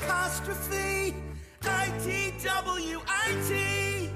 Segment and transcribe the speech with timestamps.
[0.00, 1.14] apostrophe
[1.62, 4.10] I T W I T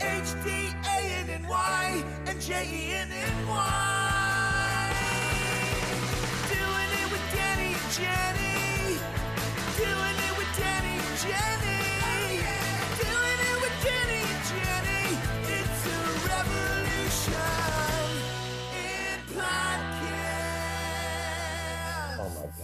[0.00, 0.50] H D
[0.86, 4.92] A N N Y and J E N N Y.
[6.48, 8.31] Doing it with Danny and Jenny.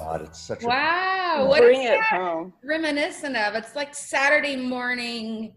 [0.09, 1.47] God, it's such a Wow.
[1.49, 2.53] What Bring is it that home.
[2.65, 3.55] reminiscent of?
[3.55, 5.53] It's like Saturday morning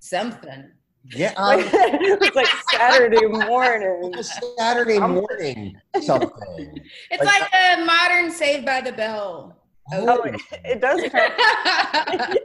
[0.00, 0.70] something.
[1.14, 1.32] yeah.
[1.36, 4.12] Um, it's like Saturday morning.
[4.18, 6.74] a Saturday morning something.
[7.12, 9.56] It's Like- like a modern Saved by the Bell.
[9.92, 12.36] Oh, it, it does kind of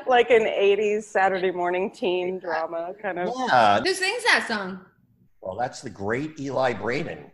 [0.06, 3.28] like an 80s Saturday morning teen drama kind of.
[3.36, 3.80] Yeah.
[3.82, 4.80] Who sings that song?
[5.42, 7.30] Well, that's the great Eli Braden,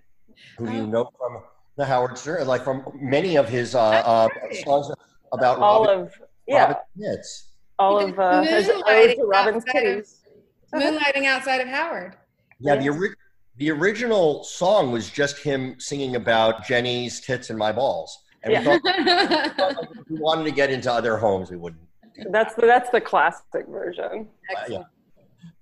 [0.58, 0.72] who Oh.
[0.72, 1.42] you know from
[1.76, 4.28] the Howard Stern, like from many of his uh, uh,
[4.64, 4.90] songs
[5.32, 6.12] about All Robin, of,
[6.46, 7.52] yeah, Robin hits.
[7.78, 10.18] all of uh, his did ode to Moonlighting Robin's outside of- kitties.
[10.74, 12.16] Moonlighting outside of Howard.
[12.60, 13.14] Yeah, the, ori-
[13.56, 18.18] the original song was just him singing about Jenny's tits and my balls.
[18.44, 21.82] And we, thought, if we wanted to get into other homes, we wouldn't.
[22.30, 24.28] That's the, that's the classic version.
[24.50, 24.86] Excellent.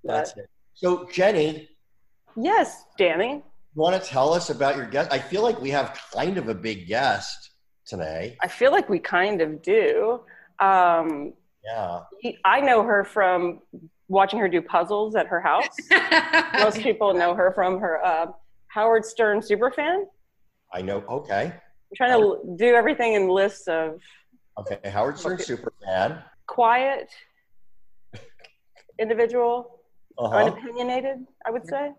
[0.04, 0.48] That's it.
[0.74, 1.68] So, Jenny,
[2.36, 3.42] Yes, Danny.
[3.74, 5.12] You want to tell us about your guest?
[5.12, 7.50] I feel like we have kind of a big guest
[7.86, 8.36] today.
[8.42, 10.20] I feel like we kind of do.
[10.58, 12.00] Um, Yeah.
[12.20, 13.60] he- I know her from
[14.08, 15.76] watching her do puzzles at her house.
[16.58, 18.26] Most people know her from her uh,
[18.68, 20.04] Howard Stern superfan.
[20.72, 21.04] I know.
[21.08, 21.44] Okay.
[21.52, 24.00] I'm trying to l- do everything in lists of
[24.58, 24.88] Okay.
[24.90, 25.42] Howard Stern Okay.
[25.44, 26.22] super fan.
[26.46, 27.08] quiet
[28.98, 29.80] individual,
[30.18, 30.36] Uh-huh.
[30.36, 31.92] unopinionated, I would say.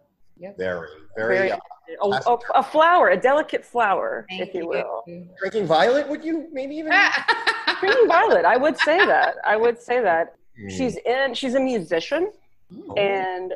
[0.58, 1.38] Very, very.
[1.38, 1.58] Very- Uh,
[2.03, 5.03] A, a, a flower, a delicate flower, Thank if you will.
[5.39, 6.94] drinking violet, would you maybe even?
[7.81, 9.36] Green Violet, I would say that.
[9.44, 10.36] I would say that.
[10.58, 10.69] Hmm.
[10.69, 11.34] She's in.
[11.34, 12.31] She's a musician,
[12.73, 12.94] Oh.
[12.94, 13.53] and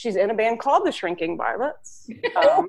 [0.00, 2.10] she's in a band called the Shrinking Violets.
[2.42, 2.68] Um,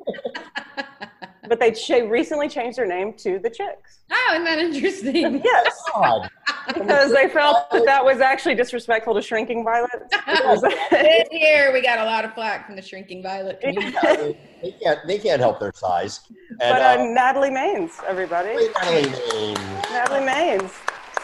[1.51, 3.99] but they she recently changed their name to the Chicks.
[4.09, 5.41] oh, isn't that interesting?
[5.51, 6.29] Yes, God.
[6.73, 9.91] because they felt that that was actually disrespectful to Shrinking Violets.
[10.25, 11.27] Because- This
[11.73, 14.37] we got a lot of flack from the shrinking violet community.
[14.61, 14.99] they can't.
[15.05, 16.21] They can't help their size.
[16.51, 18.55] And, but uh, uh, Natalie Maines, everybody.
[18.81, 19.89] Natalie Maines.
[19.91, 20.71] Natalie Maines,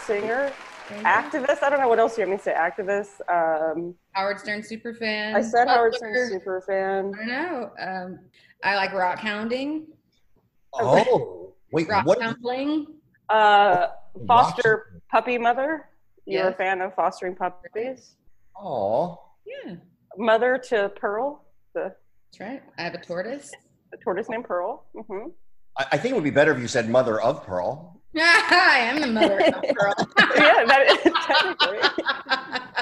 [0.05, 0.51] singer,
[1.03, 1.63] activist.
[1.63, 2.53] I don't know what else you want me to say.
[2.53, 3.21] Activist.
[3.31, 5.38] Um, Howard Stern super fan.
[5.38, 6.27] I said Howard Butler.
[6.27, 7.13] Stern super fan.
[7.21, 7.71] I know.
[7.79, 8.19] Um,
[8.63, 9.85] I like rock hounding,
[10.79, 11.88] Oh, wait.
[11.89, 12.19] rock What?
[12.19, 12.88] tumbling.
[13.29, 13.88] Uh,
[14.27, 15.89] foster Rock- puppy mother.
[16.25, 16.53] You're Yes.
[16.53, 18.15] a fan of fostering puppies.
[18.59, 19.19] Oh.
[19.45, 19.75] Yeah,
[20.17, 21.93] Mother to Pearl, the,
[22.31, 22.61] that's right.
[22.77, 23.51] I have a tortoise.
[23.93, 24.85] A tortoise named Pearl.
[24.95, 25.29] Mm-hmm.
[25.77, 28.01] I, I think it would be better if you said mother of pearl.
[28.17, 29.94] I am the mother of Pearl.
[30.35, 31.79] yeah, that is technically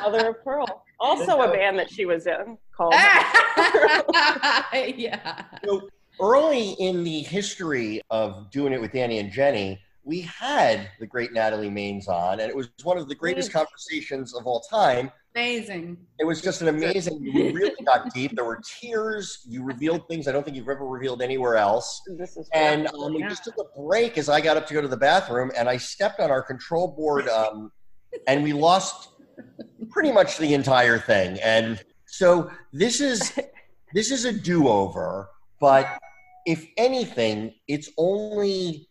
[0.01, 0.83] Mother of Pearl.
[0.99, 2.93] Also a band that she was in called.
[4.97, 5.43] yeah.
[5.65, 5.89] So
[6.21, 11.33] early in the history of doing it with Danny and Jenny, we had the great
[11.33, 13.53] Natalie Maines on, and it was one of the greatest Mm.
[13.53, 15.11] conversations of all time.
[15.33, 15.97] Amazing.
[16.19, 17.21] It was just an amazing.
[17.21, 18.35] You really got deep.
[18.35, 19.43] There were tears.
[19.49, 22.01] You revealed things I don't think you've ever revealed anywhere else.
[22.17, 24.81] this is And um, we just took a break as I got up to go
[24.81, 27.71] to the bathroom, and I stepped on our control board, um,
[28.27, 29.09] and we lost
[29.89, 31.39] pretty much the entire thing.
[31.41, 33.37] And so this is
[33.93, 35.97] this is a do-over, but
[36.45, 38.87] if anything, it's only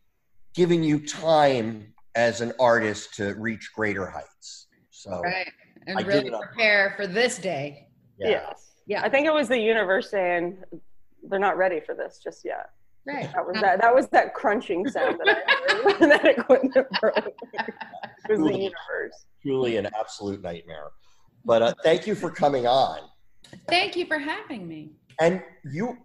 [0.54, 4.66] giving you time as an artist to reach greater heights.
[4.90, 5.50] So Right.
[5.86, 7.88] And I really prepare for this day.
[8.18, 8.28] yeah.
[8.30, 8.72] Yes.
[8.86, 9.02] Yeah.
[9.02, 10.58] I think it was the universe saying
[11.28, 12.70] they're not ready for this just yet.
[13.06, 13.30] Right.
[13.34, 13.80] That was that.
[13.82, 17.16] That was that crunching sound that I heard when that equipment broke.
[17.52, 17.74] It
[18.30, 19.26] was the universe.
[19.42, 20.88] truly an absolute nightmare.
[21.44, 23.00] But uh, thank you for coming on.
[23.68, 24.92] Thank you for having me.
[25.20, 25.98] And you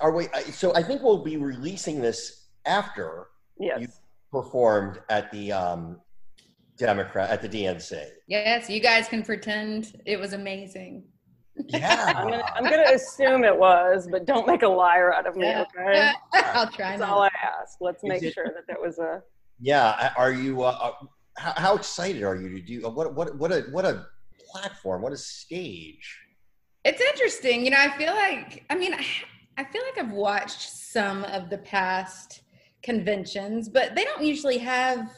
[0.00, 0.28] are we?
[0.28, 3.80] uh, So I think we'll be releasing this after Yes.
[3.82, 3.88] You-
[4.32, 6.00] performed at the um,
[6.78, 8.06] Democrat at the DNC.
[8.28, 11.02] Yes, you guys can pretend it was amazing.
[11.58, 15.34] I'm Yeah, gonna, I'm gonna assume it was, but don't make a liar out of
[15.36, 15.64] me, Yeah.
[15.76, 16.12] okay?
[16.54, 17.22] I'll try That's all.
[17.22, 17.28] I
[17.60, 17.78] ask.
[17.80, 19.20] Let's make it- sure that that was a.
[19.58, 20.12] yeah.
[20.16, 20.62] Are you?
[20.62, 20.92] Uh, uh,
[21.36, 22.86] how, how excited are you to do?
[22.86, 23.14] Uh, what?
[23.14, 23.36] What?
[23.36, 24.06] What a what a
[24.50, 25.02] platform!
[25.02, 26.18] What a stage!
[26.84, 27.64] It's interesting.
[27.64, 28.94] You know, I feel like, I mean,
[29.60, 32.42] I, feel like I've watched some of the past
[32.82, 35.10] conventions, but they don't usually have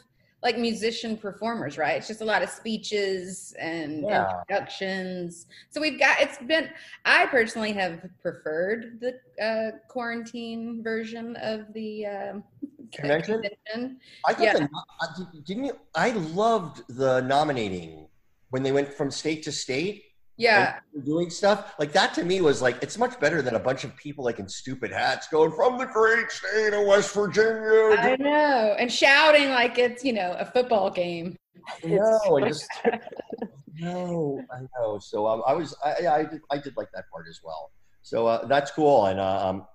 [0.42, 1.96] like musician performers, right?
[1.96, 4.26] It's just a lot of speeches and Yeah.
[4.48, 5.46] introductions.
[5.70, 6.70] So we've got, it's been,
[7.04, 12.44] I personally have preferred the uh, quarantine version of the um
[12.92, 13.40] Convention?
[13.40, 14.00] convention.
[14.26, 14.52] I thought Yeah.
[14.54, 14.68] the,
[15.00, 15.06] uh,
[15.46, 15.78] didn't you?
[15.94, 18.08] I loved the nominating
[18.50, 20.02] when they went from state to state.
[20.42, 23.84] Yeah, doing stuff like that to me was like it's much better than a bunch
[23.84, 27.96] of people like in stupid hats going from the great state of West Virginia.
[27.98, 31.36] I know, and shouting like it's you know a football game.
[31.84, 32.66] no, and just
[33.78, 34.98] no, I know.
[34.98, 37.70] So um, I was, I, I, did, I did like that part as well.
[38.02, 39.66] So uh, that's cool, and uh, um,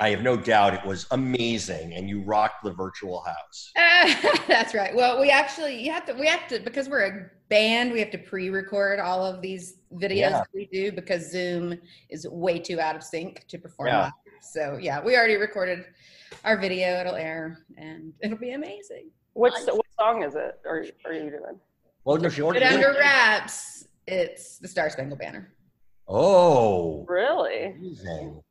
[0.00, 3.72] I have no doubt it was amazing, and you rocked the virtual house.
[4.46, 4.94] that's right.
[4.94, 8.10] Well, we actually you have to we have to because we're a band, we have
[8.12, 10.30] to pre-record all of these videos Yeah.
[10.30, 11.78] that we do because Zoom
[12.10, 14.00] is way too out of sync to perform Yeah.
[14.02, 14.12] live.
[14.40, 15.84] So yeah, we already recorded
[16.44, 17.00] our video.
[17.00, 19.10] It'll air and it'll be amazing.
[19.32, 20.60] Which what song is it?
[20.64, 21.58] Or are you doing?
[22.04, 22.84] Well, no, she already But did.
[22.84, 25.52] under wraps, it's the Star Spangled Banner.
[26.06, 27.64] Oh, Really?
[27.66, 28.42] amazing.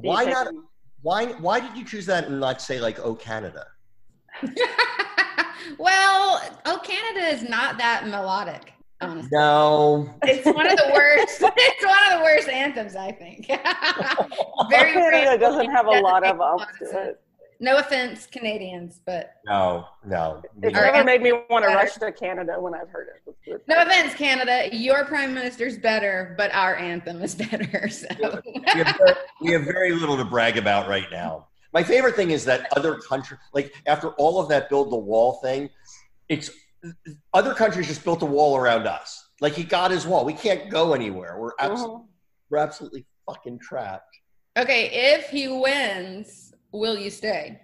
[0.00, 0.48] Do you Why not?
[1.02, 1.26] Why?
[1.26, 3.66] Why did you choose that and not say like "Oh Canada"?
[5.78, 8.72] well, oh, Canada is not that melodic.
[9.00, 9.28] Honestly.
[9.32, 10.08] No.
[10.22, 11.40] It's one of the worst.
[11.56, 13.46] it's one of the worst anthems, I think.
[13.48, 17.20] Very oh, Canada rare- doesn't have a lot of ups to it.
[17.60, 19.86] No offense, Canadians, but No.
[20.04, 20.42] No.
[20.62, 21.74] It's never anthem made me want to better.
[21.76, 23.08] rush to Canada when I've heard
[23.46, 23.62] it.
[23.68, 24.68] no offense, Canada.
[24.74, 27.88] Your prime minister's better, but our anthem is better.
[27.90, 28.06] So
[28.46, 31.48] we, have very, we have very little to brag about right now.
[31.72, 35.34] My favorite thing is that other countries, like after all of that build the wall
[35.42, 35.70] thing,
[36.28, 36.50] it's
[37.32, 39.28] other countries just built a wall around us.
[39.40, 40.24] Like he got his wall.
[40.24, 41.38] We can't go anywhere.
[41.38, 42.06] We're absolutely, Mhm.
[42.50, 44.16] we're absolutely fucking trapped.
[44.56, 46.43] okay, if he wins,
[46.80, 47.60] will you stay?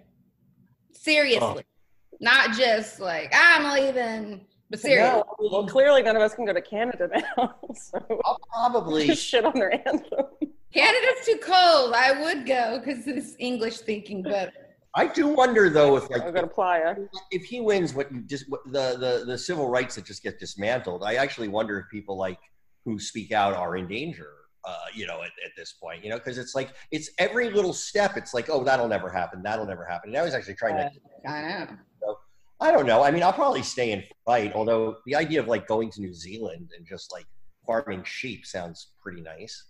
[0.93, 2.17] Seriously, oh.
[2.19, 5.23] not just like I'm leaving, but seriously.
[5.39, 7.55] No, well, clearly none of us can go to Canada now.
[7.73, 10.25] So I'll probably just shit on their anthem.
[10.73, 11.93] Canada's too cold.
[11.95, 14.53] I would go because it's English thinking, but
[14.93, 16.95] I do wonder though if like I'll Playa.
[17.31, 20.37] if he wins what you just what the, the the civil rights that just get
[20.37, 22.39] dismantled i actually wonder if people like
[22.83, 24.33] who speak out are in danger
[24.65, 27.73] uh, you know at, at this point you know because it's like it's every little
[27.73, 30.75] step it's like oh that'll never happen that'll never happen and now he's actually trying
[30.75, 30.91] to
[31.29, 31.65] I
[32.01, 32.17] know.
[32.59, 35.67] i don't know i mean i'll probably stay and fight although the idea of like
[35.67, 37.25] going to new zealand and just like
[37.65, 39.65] farming sheep sounds pretty nice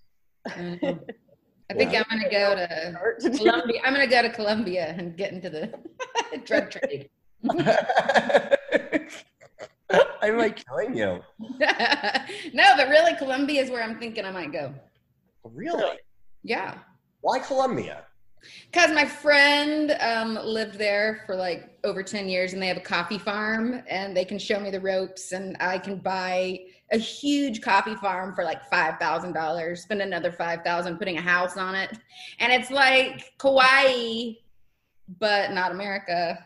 [0.48, 1.00] Mhm.
[1.70, 3.38] I think I'm gonna go to Art to do.
[3.38, 3.80] Colombia.
[3.86, 5.72] I'm gonna go to Colombia and get into the
[6.46, 7.10] drug trade.
[10.22, 11.20] i might killing you
[12.54, 14.74] no, but really, Colombia is where I'm thinking I might go.
[15.44, 15.98] really
[16.44, 16.78] Yeah,
[17.22, 18.06] why colombia
[18.72, 22.82] because my friend um, lived there for like over ten years, and they have a
[22.82, 26.60] coffee farm, and they can show me the ropes, and I can buy
[26.92, 29.84] a huge coffee farm for like five thousand dollars.
[29.84, 31.92] Spend another five thousand putting a house on it,
[32.40, 34.34] and it's like Kauai,
[35.20, 36.38] but not America.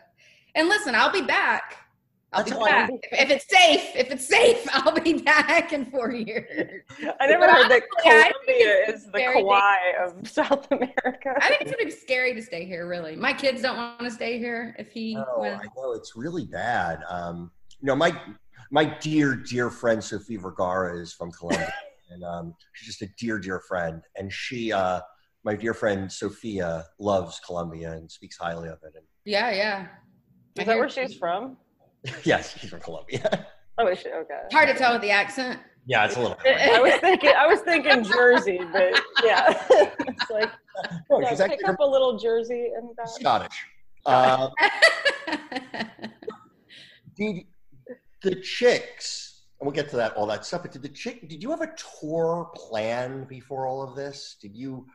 [0.54, 1.85] And listen, I'll be back.
[2.32, 2.90] I'll That's be back.
[3.12, 6.82] If, if it's safe, if it's safe, I'll be back in four years.
[7.20, 11.34] I never But heard that honestly, I Colombia is the very Kauai of South America.
[11.40, 12.86] I think it's gonna be scary to stay here.
[12.88, 14.74] Really, my kids don't want to stay here.
[14.78, 15.60] If he No, wins.
[15.62, 17.00] I know it's really bad.
[17.08, 17.50] Um,
[17.80, 18.18] you know, my
[18.70, 21.72] my dear dear friend Sophie Vergara is from Colombia,
[22.10, 24.02] and um, she's just a dear dear friend.
[24.16, 25.00] And she, uh,
[25.44, 28.92] my dear friend Sophia, loves Colombia and speaks highly of it.
[28.96, 29.86] And yeah, yeah.
[30.58, 31.56] I Is that hear- where she's from?
[32.24, 33.46] yes, she's from Colombia.
[33.78, 34.08] Oh, is she?
[34.08, 34.40] Okay.
[34.44, 35.60] It's hard to tell with the accent.
[35.86, 36.38] yeah, it's a little.
[36.46, 40.50] I was thinking, I was thinking Jersey, but yeah, it's like
[41.10, 43.08] No, yeah, she's pick up a little Jersey and that.
[43.20, 43.66] Scottish.
[44.04, 44.50] Uh,
[47.16, 47.44] did
[48.22, 49.42] the chicks?
[49.58, 50.62] And we'll get to that all that stuff.
[50.62, 51.28] But did the chick?
[51.28, 54.36] Did you have a tour plan before all of this?
[54.40, 54.86] Did you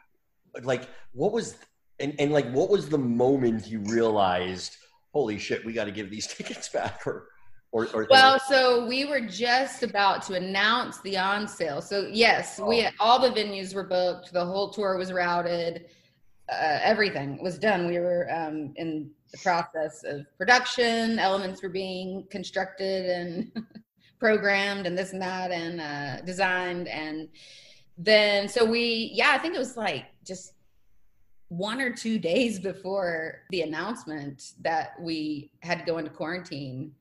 [0.64, 1.58] like what was
[2.00, 4.78] and and like what was the moment you realized?
[5.14, 7.28] Holy shit, we got to give these tickets back, or
[7.74, 11.82] or, or well, so we were just about to announce the on sale.
[11.82, 12.90] So yes, we Oh.
[13.00, 14.34] all the venues were booked.
[14.34, 15.86] The whole tour was routed.
[16.52, 17.88] Uh, everything was done.
[17.88, 21.18] We were um, in the process of production.
[21.18, 23.52] Elements were being constructed and
[24.20, 26.90] programmed, and this and that, and uh, designed.
[26.90, 27.30] And
[27.98, 30.56] then, so we, yeah, I think it was like just
[31.52, 36.94] one or two days before the announcement that we had to go into quarantine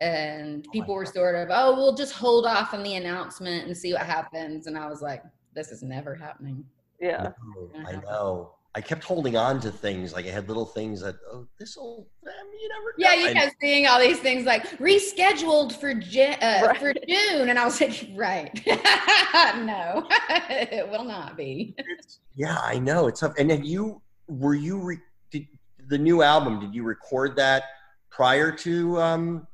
[0.00, 3.76] and oh people were sort of oh we'll just hold off on the announcement and
[3.76, 5.22] see what happens and i was like
[5.54, 6.64] this is never happening
[7.00, 7.30] Yeah.
[7.54, 8.54] No, I know.
[8.74, 12.06] I kept holding on to things like I had little things that oh this will
[12.24, 12.92] you never know.
[12.98, 16.76] yeah you kept seeing all these things like rescheduled for uh, Right.
[16.78, 18.52] for june and i was like right
[19.64, 20.06] no
[20.50, 23.34] it will not be It's- yeah, I know it's tough.
[23.36, 24.98] And then you were you re,
[25.32, 25.48] did
[25.88, 27.64] the new album, did you record that
[28.10, 29.46] prior to um,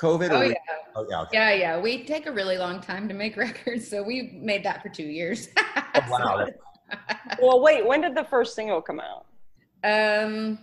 [0.00, 0.30] COVID?
[0.30, 0.54] Oh or yeah.
[0.94, 1.22] Oh, yeah.
[1.22, 1.30] okay.
[1.32, 1.80] Yeah, yeah.
[1.80, 5.02] We take a really long time to make records, so we made that for two
[5.02, 5.48] years.
[5.56, 6.46] Oh, wow.
[7.42, 7.86] Well, wait.
[7.86, 9.26] When did the first single come out?
[9.84, 10.58] um,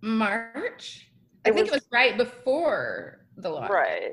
[0.00, 1.10] March.
[1.44, 3.70] I think was- it was right before the launch.
[3.70, 4.12] Right.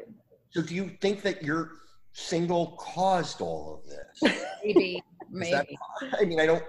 [0.51, 1.71] So do you think that your
[2.13, 4.43] single caused all of this?
[4.63, 5.01] Maybe,
[5.41, 5.77] Is that- maybe,
[6.19, 6.63] I mean, I don't.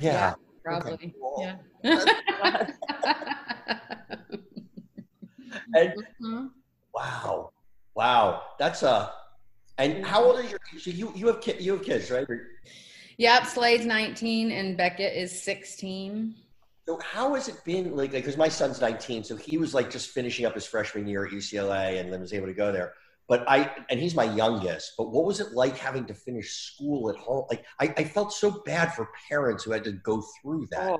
[0.00, 0.34] Yeah.
[0.64, 1.14] probably.
[1.20, 1.56] cool.
[1.84, 2.66] Yeah.
[5.74, 6.50] And Mhm.
[6.94, 7.52] wow,
[7.94, 9.12] wow, that's a.
[9.78, 10.60] And how old is your?
[10.78, 12.26] So you you have ki- you have kids, right?
[13.18, 16.36] Yep, Slade's 19 and Beckett is 16.
[16.86, 18.12] So how has it been like?
[18.12, 21.32] Because my son's 19, so he was like just finishing up his freshman year at
[21.32, 22.94] UCLA, and then was able to go there.
[23.28, 24.94] But I and he's my youngest.
[24.96, 27.44] But what was it like having to finish school at home?
[27.50, 30.98] Like I, I felt so bad for parents who had to go through that.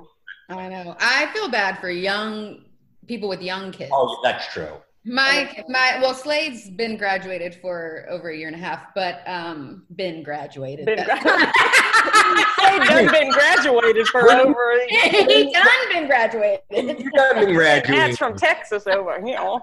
[0.50, 0.94] Oh, I know.
[1.00, 2.64] I feel bad for young
[3.06, 3.90] people with young kids.
[3.94, 4.74] Oh, that's true.
[5.06, 9.84] My my well, Slade's been graduated for over a year and a half, but um,
[9.96, 10.84] been graduated.
[10.84, 11.52] Been but-
[12.36, 14.72] They've done been graduated for over.
[14.72, 15.10] a year.
[15.26, 16.62] he done been graduated.
[16.70, 17.96] You done been graduating.
[17.96, 19.60] That's from Texas over, you know.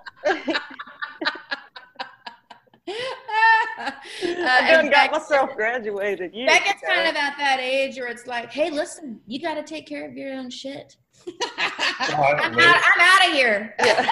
[2.87, 3.91] uh,
[4.27, 6.33] I done got Beck- myself graduated.
[6.33, 6.93] years Beckett's ago.
[6.93, 10.07] kind of at that age where it's like, hey, listen, you got to take care
[10.07, 10.95] of your own shit.
[11.57, 13.73] I'm out, I'm out of here.
[13.79, 14.09] Yeah.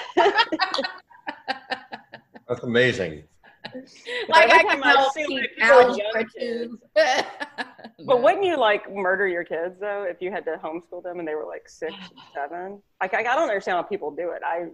[2.49, 3.23] That's amazing.
[4.29, 5.49] like I time can I help see, teach
[6.13, 6.77] like, people
[8.05, 11.27] But wouldn't you like murder your kids though if you had to homeschool them and
[11.27, 11.93] they were like six,
[12.35, 12.81] seven?
[13.01, 14.41] Like I, I don't understand how people do it.
[14.45, 14.67] I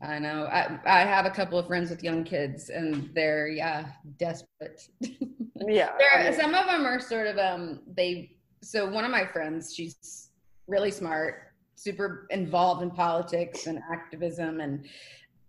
[0.00, 0.44] I know.
[0.44, 3.86] I I have a couple of friends with young kids, and they're yeah
[4.18, 4.88] desperate.
[5.00, 5.90] yeah.
[5.98, 8.36] There, I mean, some of them are sort of um they.
[8.62, 10.30] So one of my friends, she's
[10.66, 14.86] really smart, super involved in politics and activism, and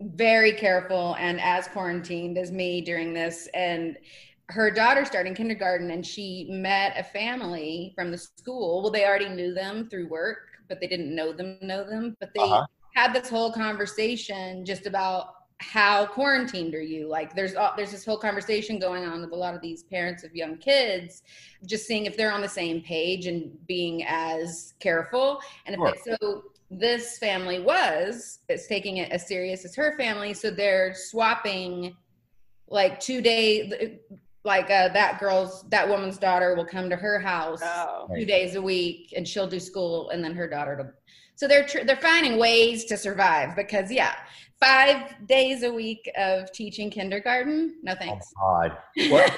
[0.02, 3.48] very careful and as quarantined as me during this.
[3.54, 3.98] And
[4.50, 8.82] her daughter started in kindergarten, and she met a family from the school.
[8.82, 12.16] Well, they already knew them through work, but they didn't know them know them.
[12.20, 12.66] But they Uh-huh.
[12.96, 18.06] had this whole conversation just about how quarantined are you like there's uh, there's this
[18.06, 21.22] whole conversation going on with a lot of these parents of young kids
[21.66, 25.90] just seeing if they're on the same page and being as careful and if Sure.
[25.96, 30.94] it, so this family was it's taking it as serious as her family so they're
[30.96, 31.94] swapping
[32.70, 33.74] like two days
[34.44, 38.08] like uh, that girl's that woman's daughter will come to her house oh.
[38.16, 40.90] two days a week and she'll do school and then her daughter to
[41.36, 44.16] so they're tr- they're finding ways to survive because yeah
[44.62, 48.78] five days a week of teaching kindergarten no thanks Oh God.
[49.12, 49.30] Well,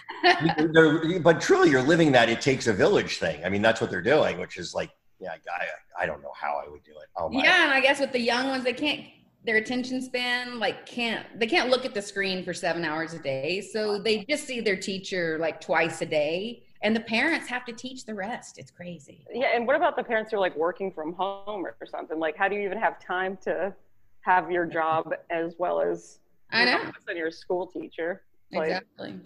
[0.57, 3.43] you- they're- but truly, you're living that it takes a village thing.
[3.43, 4.89] I mean, that's what they're doing, which is like,
[5.19, 7.07] yeah, I, I don't know how I would do it.
[7.15, 7.43] Oh my.
[7.43, 9.05] yeah and i guess with the young ones they can't
[9.43, 13.19] their attention span like can't they can't look at the screen for seven hours a
[13.19, 17.65] day so they just see their teacher like twice a day and the parents have
[17.65, 20.55] to teach the rest it's crazy Yeah, and what about the parents who are like
[20.55, 22.19] working from home or something?
[22.19, 23.73] Like, how do you even have time to
[24.21, 26.19] have your job as well as
[26.51, 28.23] i know and you're a school teacher?
[28.51, 29.19] Like, exactly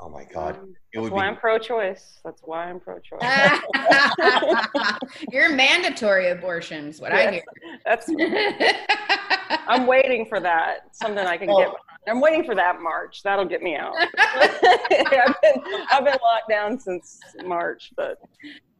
[0.00, 0.56] Oh my God.
[0.58, 1.28] um, It That's would why be.
[1.28, 2.18] I'm pro-choice.
[2.24, 3.20] That's why I'm pro-choice.
[5.30, 7.28] You're mandatory abortions, what Yes.
[7.28, 7.42] I hear.
[7.86, 8.08] That's.
[9.48, 9.58] hear.
[9.68, 10.94] I'm waiting for that.
[10.94, 11.58] Something I can Oh.
[11.58, 11.64] get.
[11.66, 11.78] behind.
[12.06, 13.22] I'm waiting for that March.
[13.22, 13.94] That'll get me out.
[14.18, 14.60] I've,
[15.42, 18.18] been, I've been locked down since March, but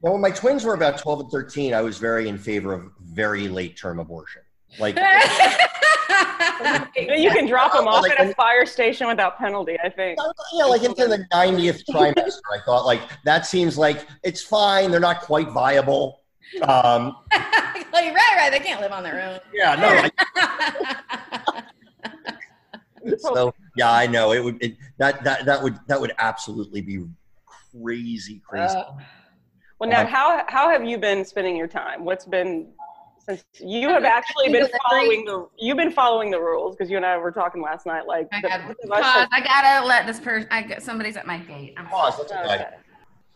[0.02, 2.90] Well, when my twins were about 12 and 13, I was very in favor of
[3.02, 4.42] very late term abortion.
[4.78, 4.96] Like,
[6.96, 9.76] you can drop them off Like at a fire station without penalty.
[9.82, 10.18] I think.
[10.52, 14.90] yeah, like into the 90th trimester, I thought, like, that seems like it's fine.
[14.90, 16.20] They're not quite viable.
[16.62, 17.16] Um,
[17.94, 18.50] well, you're right, right.
[18.52, 19.40] They can't live on their own.
[19.54, 20.10] yeah, no.
[20.34, 21.62] I,
[23.18, 27.04] so, yeah, I know it would, it, that, that, that would, that would absolutely be
[27.46, 28.76] crazy, crazy.
[28.76, 28.92] Uh,
[29.78, 32.04] Well, now Uh, how how have you been spending your time?
[32.04, 32.72] What's been
[33.26, 37.06] since you have actually been following the you've been following the rules because you and
[37.06, 38.06] I were talking last night.
[38.06, 39.14] Like I got both of us pause.
[39.14, 40.48] have- I gotta let this person.
[40.50, 41.74] I got somebody's at my gate.
[41.76, 42.54] I'm Pause, that's okay.
[42.54, 42.68] Okay.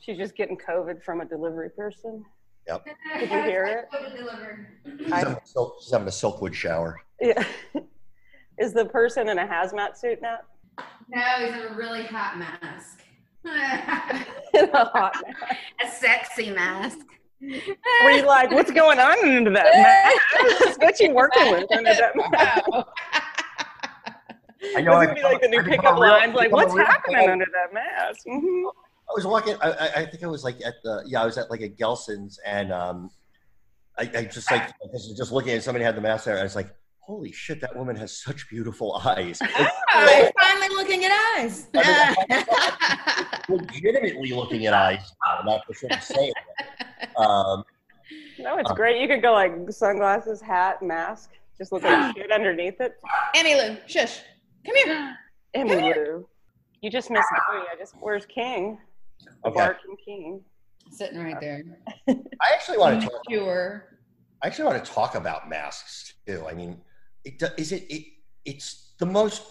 [0.00, 2.24] She's just getting COVID from a delivery person.
[3.18, 3.88] Did you hear it?
[5.00, 7.00] She's having, a silk, she's having a Silkwood shower.
[7.20, 7.42] Yeah.
[8.58, 10.38] Is the person in a hazmat suit now?
[11.08, 13.00] No, he's in a really hot mask.
[13.44, 15.52] In a hot mask.
[15.82, 16.98] a sexy mask.
[17.40, 19.72] Were you like, what's going on under that
[20.60, 20.80] mask?
[20.82, 22.64] what you working with under that mask?
[22.68, 22.84] No.
[24.76, 26.34] I That's I gonna be like the new pickup a real- lines.
[26.34, 28.26] Like, what's happening under that mask?
[28.26, 28.64] Mhm.
[29.10, 29.56] I was walking.
[29.60, 31.22] I, I- I think I was like at the yeah.
[31.22, 33.10] I was at like a Gelson's and um,
[33.98, 36.42] I, I just like I was just looking at somebody had the mask there, and
[36.44, 39.38] was like, holy shit, that woman has such beautiful eyes.
[39.42, 41.68] Oh, finally looking at eyes.
[43.48, 47.08] legitimately looking at eyes, now, not just sort of saying it.
[47.18, 47.64] Um,
[48.38, 48.74] No, it's Uh.
[48.74, 49.00] great.
[49.00, 51.30] You could go like sunglasses, hat, mask.
[51.56, 52.96] Just look like shit underneath it.
[53.34, 54.20] Emmy Lou, shush.
[54.66, 55.16] Come here.
[55.54, 56.28] Emmy Lou.
[56.82, 57.64] You just missed Louis.
[57.72, 58.78] I just where's King?
[59.24, 59.54] The Okay.
[59.56, 60.44] barking King.
[60.90, 61.62] Sitting right there.
[62.08, 63.20] I actually want to talk.
[63.30, 63.84] Sure.
[64.42, 66.46] I actually want to talk about masks too.
[66.48, 66.80] I mean,
[67.24, 68.04] it, do- is it, it?
[68.44, 69.42] It's the most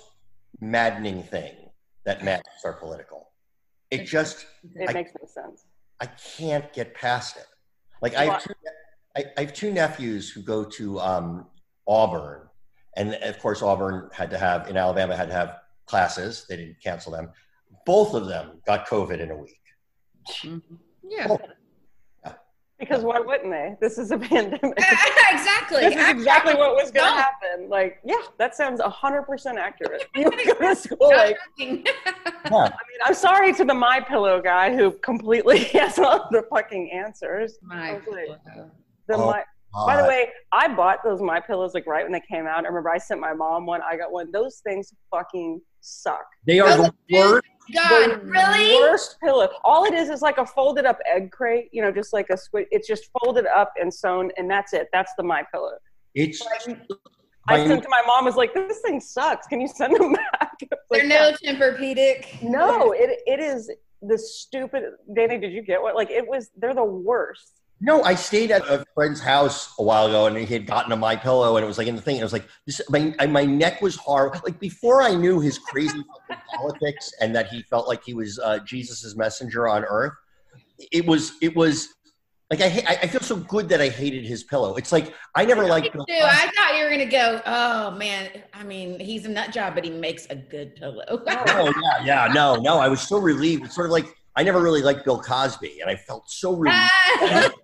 [0.61, 1.53] maddening thing
[2.05, 3.29] that masks are political.
[3.91, 4.45] It just
[4.75, 5.65] It I- makes no sense.
[5.99, 7.45] I can't get past it.
[8.01, 8.53] Like I have two,
[9.15, 11.47] I, I have two nephews who go to um,
[11.87, 12.47] Auburn,
[12.95, 15.57] and of course Auburn had to have in Alabama had to have
[15.87, 16.45] classes.
[16.47, 17.29] They didn't cancel them.
[17.87, 19.61] Both of them got COVID in a week.
[21.03, 21.27] Yeah.
[21.29, 21.39] Oh.
[22.79, 23.75] Because why wouldn't they?
[23.81, 24.61] This is a pandemic.
[24.61, 25.79] exactly.
[25.81, 27.17] this is exactly what was going to No.
[27.17, 27.69] happen.
[27.69, 30.05] Like, yeah, that sounds 100% accurate.
[30.15, 31.73] You go to school like, Yeah.
[32.51, 36.91] I mean, I'm sorry to the My Pillow guy who completely has all the fucking
[36.91, 37.57] answers.
[37.63, 38.25] My Hopefully.
[39.07, 39.43] The Oh, my,
[39.85, 42.63] by the way, I bought those My Pillows like right when they came out.
[42.63, 43.81] I remember I sent my mom one.
[43.81, 44.31] I got one.
[44.31, 46.25] Those things fucking suck.
[46.45, 47.43] they are the worst.
[47.73, 48.75] God, The really?
[48.75, 49.49] Worst pillow.
[49.63, 51.69] All it is is like a folded up egg crate.
[51.71, 52.67] You know, just like a squid.
[52.71, 54.87] It's just folded up and sewn, and that's it.
[54.93, 55.73] That's the My Pillow.
[56.15, 56.41] It's.
[57.49, 58.25] I my- sent to my mom.
[58.25, 59.47] Was like, this thing sucks.
[59.47, 60.51] Can you send them back?
[60.89, 62.41] Like, They're no Tempur-Pedic.
[62.41, 63.71] No, it it is
[64.01, 64.83] the stupid.
[65.15, 65.95] Danny, did you get what?
[65.95, 66.49] Like it was.
[66.57, 67.56] They're the worst.
[67.79, 70.95] No, I stayed at a friend's house a while ago, and he had gotten a
[70.95, 72.15] my pillow, and it was like in the thing.
[72.15, 74.33] And it was like this, my I- my neck was hard.
[74.43, 76.03] Like before I knew his crazy
[76.55, 80.13] politics and that he felt like he was uh, Jesus's messenger on earth.
[80.91, 81.89] It was it was
[82.49, 84.75] like I ha- I I feel so good that I hated his pillow.
[84.75, 85.93] It's like I never Me liked.
[85.93, 85.99] too.
[86.09, 87.41] I thought you were gonna go.
[87.45, 91.03] Oh man, I mean, he's a nut job, but he makes a good pillow.
[91.09, 92.79] Oh yeah, yeah, no, no.
[92.79, 93.65] I was so relieved.
[93.65, 96.91] It's sort of like I never really liked Bill Cosby, and I felt so relieved.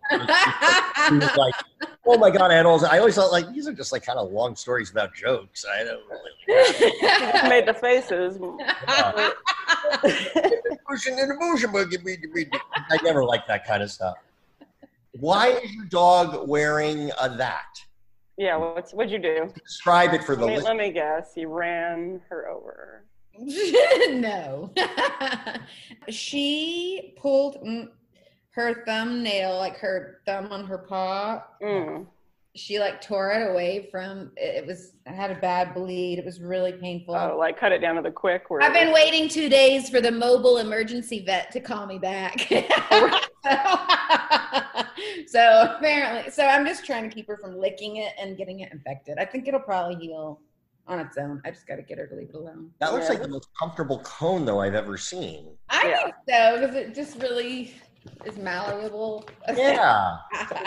[0.09, 1.53] he was like,
[2.03, 2.83] "Oh my god!" I had all.
[2.83, 5.65] I always thought like these are just like kind of long stories about jokes.
[5.71, 6.31] I don't really.
[6.47, 8.37] Just made the faces.
[12.89, 14.17] I never liked that kind of stuff.
[15.11, 17.67] Why is your dog wearing a that?
[18.37, 18.57] yeah.
[18.57, 19.53] What's what'd you do?
[19.63, 21.33] Describe it for the Let me, let me guess.
[21.35, 23.05] He ran her over.
[24.11, 24.71] no.
[26.09, 27.89] she pulled mm,
[28.51, 31.43] her thumbnail, like her thumb on her paw.
[31.61, 32.05] Mm.
[32.55, 34.31] She like tore it away from.
[34.37, 34.91] It it was.
[35.07, 36.19] I had a bad bleed.
[36.19, 37.15] It was really painful.
[37.15, 38.51] Oh, like cut it down to the quick.
[38.51, 42.39] Where I've been waiting two days for the mobile emergency vet to call me back.
[45.27, 48.71] so apparently, so I'm just trying to keep her from licking it and getting it
[48.71, 49.17] infected.
[49.17, 50.39] I think it'll probably heal
[50.87, 51.41] on its own.
[51.45, 52.71] I just got to get her to leave it alone.
[52.79, 53.13] That looks Yeah.
[53.13, 55.55] like the most comfortable cone though I've ever seen.
[55.69, 56.03] I Yeah.
[56.03, 57.73] think so because it just really
[58.25, 59.25] is malleable.
[59.55, 60.17] Yeah.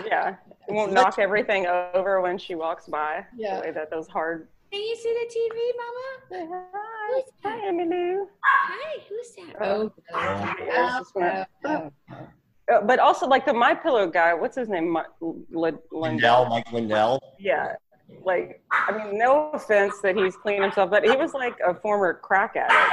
[0.07, 0.37] Yeah,
[0.69, 3.25] it won't Let's- knock everything over when she walks by.
[3.37, 3.57] Yeah.
[3.57, 4.49] The way that those hard.
[4.73, 6.59] Can you see the TV, Mama?
[6.73, 8.27] Hi, hi, Emily.
[8.43, 9.57] Hi, who's that?
[9.61, 9.93] Oh.
[10.13, 12.29] Oh, Yeah, it's just gonna- oh, oh.
[12.69, 14.35] Uh, but also like the My Pillow guy.
[14.35, 14.93] What's his name?
[14.93, 17.21] Mi- Lin- Lindell, Mike Lindell.
[17.39, 17.77] Yeah.
[18.25, 22.15] Like, I mean, no offense that he's cleaned himself, but he was like a former
[22.15, 22.91] crack addict.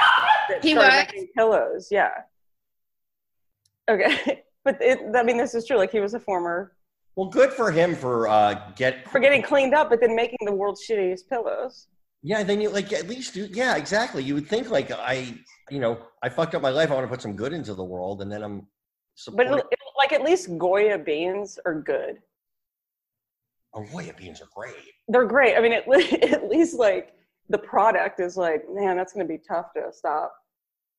[0.49, 1.05] That He started was?
[1.13, 1.87] making pillows.
[1.91, 2.11] Yeah.
[3.89, 4.43] Okay.
[4.65, 5.75] But it, I mean, this is true.
[5.75, 6.71] Like, he was a former
[7.17, 10.53] Well, good for him for uh, get for getting cleaned up, but then making the
[10.53, 11.87] world's shittiest pillows.
[12.21, 13.45] Yeah, then you like at least do.
[13.51, 14.23] Yeah, exactly.
[14.23, 15.33] You would think like I,
[15.69, 16.91] you know, I fucked up my life.
[16.91, 18.59] I want to put some good into the world, and then I'm.
[18.61, 18.65] But
[19.15, 19.53] Supporting.
[19.55, 22.19] it, it, like, at least Goya beans are good.
[23.73, 24.75] Goya beans are great.
[25.07, 25.55] They're great.
[25.57, 27.13] I mean, at, le- at least like
[27.49, 30.33] the product is like, man, that's going to be tough to stop.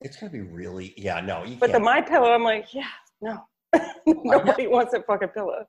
[0.01, 0.93] It's gonna be really.
[0.97, 1.79] Yeah, no, you But the.
[1.79, 2.89] My Pillow, I'm like, yeah,
[3.21, 3.47] no,
[4.05, 5.65] nobody wants a fucking pillow.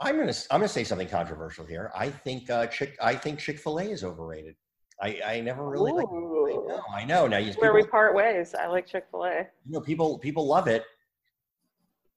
[0.00, 0.34] I'm gonna.
[0.50, 1.90] I'm gonna say something controversial here.
[1.96, 2.96] I think uh, Chick.
[3.00, 4.56] I think Chick Fil A is overrated.
[5.00, 6.06] I, I never really like.
[6.08, 6.82] I know.
[6.92, 7.26] I know.
[7.28, 8.54] Now you Where people, we part ways.
[8.54, 9.46] I like Chick Fil A.
[9.64, 10.84] you know people people love it.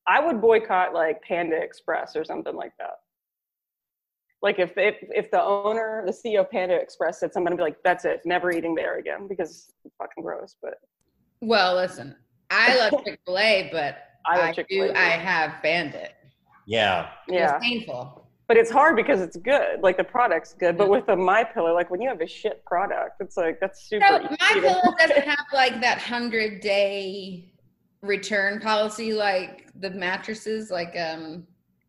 [0.08, 3.01] I would boycott like Panda Express or something like that.
[4.42, 7.64] Like if if if the owner, the CEO of Panda Express said something, I'd be
[7.64, 10.56] like, that's it, never eating there again because it's fucking gross.
[10.62, 10.76] But
[11.42, 12.16] Well, listen,
[12.50, 14.94] I love Chick Fil A, but I I, love Chick-fil-A do.
[14.94, 15.00] too.
[15.00, 16.14] I have Bandit.
[16.68, 17.10] Yeah.
[17.28, 18.28] yeah, It's painful.
[18.48, 19.82] but it's hard because it's good.
[19.82, 22.64] Like the product's good, but with a My Pillow, like when you have a shit
[22.66, 24.06] product, it's like that's super.
[24.08, 27.52] So my pillow doesn't have like that hundred day
[28.02, 30.70] return policy like the mattresses.
[30.72, 31.46] Like um,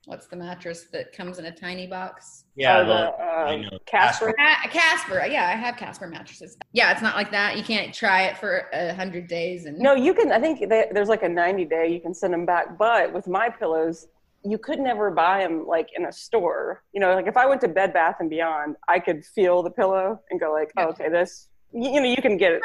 [0.06, 2.44] what's the mattress that comes in a tiny box?
[2.56, 3.78] Yeah, Oh, the- the, I um, know.
[3.86, 4.34] Casper.
[4.70, 6.56] Casper, yeah, I have Casper mattresses.
[6.72, 7.56] Yeah, it's not like that.
[7.56, 10.32] You can't try it for a hundred days and No, you can.
[10.32, 11.88] I think they, there's like a 90 day.
[11.92, 12.76] You can send them back.
[12.78, 14.08] But with my pillows,
[14.44, 16.82] you could never buy them like in a store.
[16.92, 19.70] You know, like if I went to Bed Bath and Beyond, I could feel the
[19.70, 21.48] pillow and go like, oh, okay, this.
[21.72, 22.60] You, you know, you can get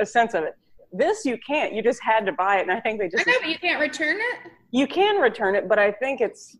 [0.00, 0.56] a sense of it.
[0.92, 1.72] This you can't.
[1.72, 3.48] You just had to buy it, and I think they just I just know, but
[3.48, 4.50] you can't return it.
[4.72, 6.56] you can return it, but I think it's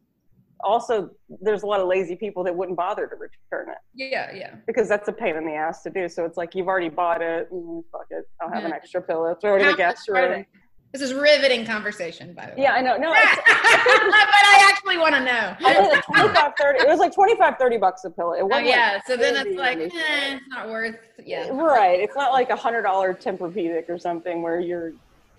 [0.65, 4.55] also there's a lot of lazy people that wouldn't bother to return it Yeah, yeah.
[4.67, 6.09] because that's a pain in the ass to do.
[6.09, 7.51] So it's like you've already bought it.
[7.53, 9.35] Mm, fuck it, I'll have an extra pillow.
[9.41, 10.45] Throw it in the guest room.
[10.93, 12.63] This is riveting conversation, by the way.
[12.65, 12.97] Yeah, I know.
[12.97, 15.55] No, but I actually want to know.
[15.65, 16.81] I think it's 25, 30.
[16.81, 18.33] It was like 25, 30 bucks a pillow.
[18.33, 19.89] It Oh wasn't yeah, like so then it's like, eh,
[20.35, 20.97] it's not worth.
[21.25, 21.49] Yeah.
[21.51, 22.01] Right.
[22.01, 24.93] It's not like a hundred dollar Tempur-Pedic or something where you're.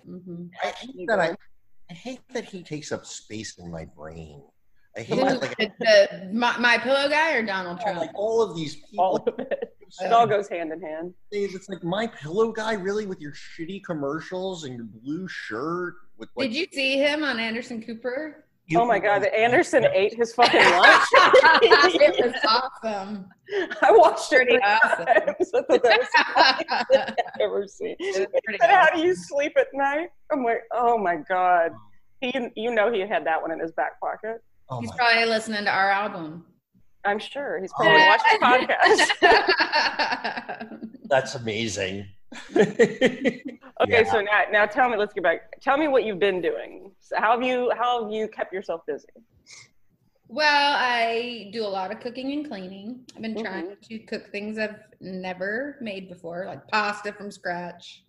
[0.08, 0.46] Mm-hmm.
[0.62, 1.36] I hate that I,
[1.90, 4.42] I hate that he takes up space in my brain.
[4.96, 7.98] I hate Who, that like, the, the, my, my pillow guy or Donald Trump?
[7.98, 9.74] like all of these All of it.
[10.00, 11.12] It all goes hand in hand.
[11.32, 15.96] It's like my pillow guy, really, with your shitty commercials and your blue shirt.
[16.16, 18.46] With like, Did you see him on Anderson Cooper?
[18.68, 21.02] you- Oh my God, Anderson ate his fucking lunch.
[21.12, 22.34] it was
[22.82, 23.28] awesome.
[23.82, 25.04] I watched it Pretty three awesome.
[25.04, 25.24] times.
[25.26, 27.96] That was the funniest thing I've ever seen.
[27.98, 30.08] It was He How do you sleep at night?
[30.32, 31.72] I'm like, oh my God.
[32.22, 34.42] He, you know, he had that one in his back pocket.
[34.72, 36.44] Oh He's my probably listening to our album.
[37.04, 38.06] I'm sure he's probably Oh.
[38.06, 38.46] watching the
[40.78, 40.98] podcast.
[41.08, 42.06] That's amazing.
[43.80, 44.12] Okay, Yeah.
[44.12, 44.96] so now, now tell me.
[44.96, 45.60] Let's get back.
[45.60, 46.92] Tell me what you've been doing.
[47.00, 49.08] So how have you how have you kept yourself busy?
[50.28, 53.00] well, I do a lot of cooking and cleaning.
[53.16, 53.88] I've been trying Mm-hmm.
[53.88, 58.04] to cook things I've never made before, like pasta from scratch,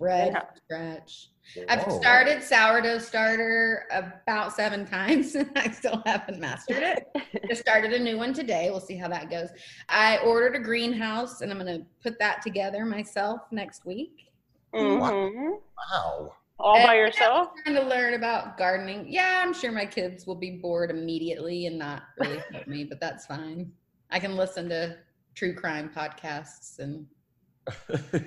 [0.00, 0.40] bread Yeah.
[0.40, 1.28] from scratch.
[1.68, 7.06] I've started sourdough starter about seven times and I still haven't mastered it.
[7.48, 8.68] Just started a new one today.
[8.70, 9.48] We'll see how that goes.
[9.88, 14.30] I ordered a greenhouse and I'm going to put that together myself next week.
[14.74, 15.58] Mhm.
[15.92, 16.34] Wow.
[16.58, 17.48] All by And- yourself?
[17.64, 19.06] Trying to learn about gardening.
[19.08, 23.00] Yeah, I'm sure my kids will be bored immediately and not really help me, but
[23.00, 23.72] that's fine.
[24.10, 24.96] I can listen to
[25.34, 27.06] true crime podcasts and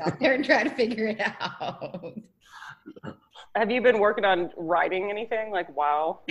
[0.02, 2.14] out there and try to figure it out.
[3.56, 5.52] Have you been working on writing anything?
[5.52, 6.22] Like, wow.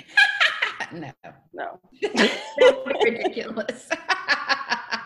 [0.93, 1.11] no,
[1.53, 1.81] No.
[3.05, 3.89] ridiculous.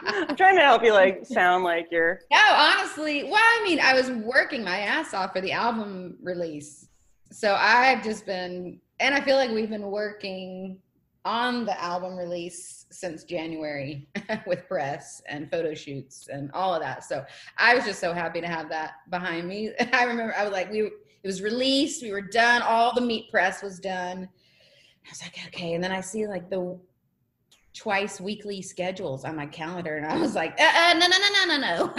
[0.02, 3.94] I'm trying to help you like sound like you're No, honestly, well, I mean, I
[3.94, 6.88] was working my ass off for the album release.
[7.30, 10.78] So I've just been, and I feel like we've been working
[11.24, 14.08] on the album release since January
[14.46, 17.04] with press and photo shoots and all of that.
[17.04, 17.24] So
[17.58, 19.72] I was just so happy to have that behind me.
[19.92, 20.90] I remember I was like, we,
[21.22, 24.28] it was released, we were done, all the meat press was done.
[25.07, 25.74] I was like, okay.
[25.74, 26.78] And then I see like the
[27.74, 31.44] twice weekly schedules on my calendar, and I was like, uh, uh, no, no, no,
[31.46, 31.94] no, no,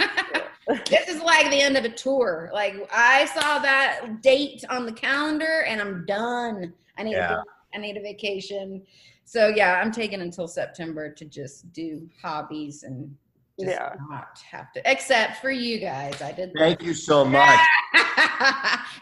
[0.68, 0.80] no.
[0.90, 2.50] this is like the end of a tour.
[2.52, 6.72] Like I saw that date on the calendar, and I'm done.
[6.98, 7.40] I need Yeah.
[7.40, 7.42] a,
[7.74, 8.82] I need a vacation.
[9.24, 13.14] So yeah, I'm taking until September to just do hobbies and
[13.60, 13.94] just Yeah.
[14.08, 14.82] not have to.
[14.90, 16.52] Except for you guys, I did.
[16.56, 17.60] Thank you so much.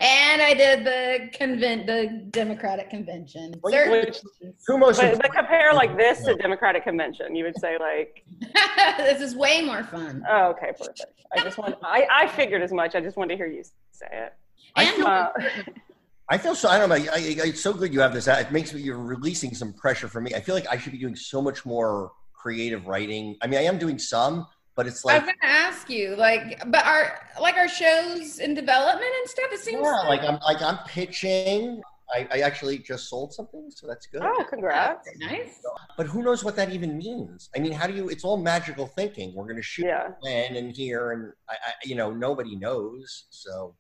[0.01, 3.55] and I did the convent, the Democratic convention.
[3.62, 4.21] Well, Certain which-
[4.66, 7.35] Two most but, but compare like this to Democratic convention.
[7.35, 8.25] You would say like
[8.99, 10.23] this is way more fun.
[10.29, 11.05] oh okay, perfect.
[11.37, 12.94] I just want I, I figured as much.
[12.94, 14.33] I just wanted to hear you say it.
[14.77, 15.29] I And feel- Uh,
[16.31, 16.68] I feel so.
[16.68, 16.94] I don't know.
[16.97, 18.29] I, I, it's so good you have this.
[18.29, 20.35] It makes me you're releasing some pressure for me.
[20.35, 22.12] I feel like I should be doing so much more
[22.48, 23.37] creative writing.
[23.42, 26.16] I mean, I am doing some, but it's like I like was gonna ask you,
[26.16, 29.48] like, but our like our shows in development and stuff.
[29.52, 31.82] It seems yeah, like I'm like I'm pitching.
[32.14, 34.22] I, I actually just sold something, so that's good.
[34.24, 35.06] oh, congrats.
[35.18, 35.61] nice.
[35.98, 37.50] But who knows what that even means?
[37.54, 38.08] I mean, how do you?
[38.08, 39.34] It's all magical thinking.
[39.34, 40.08] We're going to shoot Yeah.
[40.20, 43.26] when and here, and I, I, you know, nobody knows.
[43.28, 43.74] So,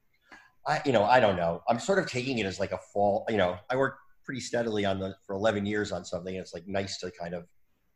[0.66, 1.62] I, you know, I don't know.
[1.70, 3.24] I'm sort of taking it as like a fall.
[3.30, 6.34] You know, I worked pretty steadily on the for 11 years on something.
[6.34, 7.46] And it's like nice to kind of.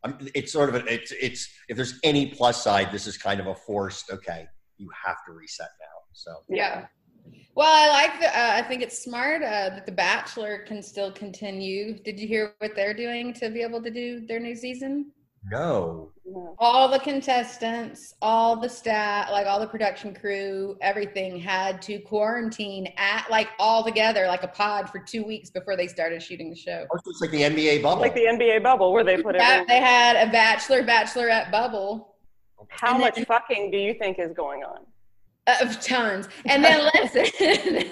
[0.03, 3.39] I'm, it's sort of a, it's it's if there's any plus side, this is kind
[3.39, 4.11] of a forced.
[4.11, 6.01] Okay, you have to reset now.
[6.13, 6.85] So Yeah.
[7.55, 8.27] Well, I like the.
[8.27, 11.97] Uh, I think it's smart uh, that The Bachelor can still continue.
[11.99, 15.11] Did you hear what they're doing to be able to do their new season?
[15.51, 16.55] No, No.
[16.57, 22.87] All the contestants, all the staff, like all the production crew, everything had to quarantine
[22.97, 26.55] at like all together, like a pod for two weeks before they started shooting the
[26.55, 26.85] show.
[26.91, 28.01] Oh, so it's like the NBA bubble.
[28.01, 29.41] Like the NBA bubble where they put it.
[29.67, 32.15] They had a bachelor bachelorette bubble
[32.69, 34.79] How and much then- fucking do you think is going on?
[35.61, 36.29] of tons.
[36.45, 37.91] And then listen,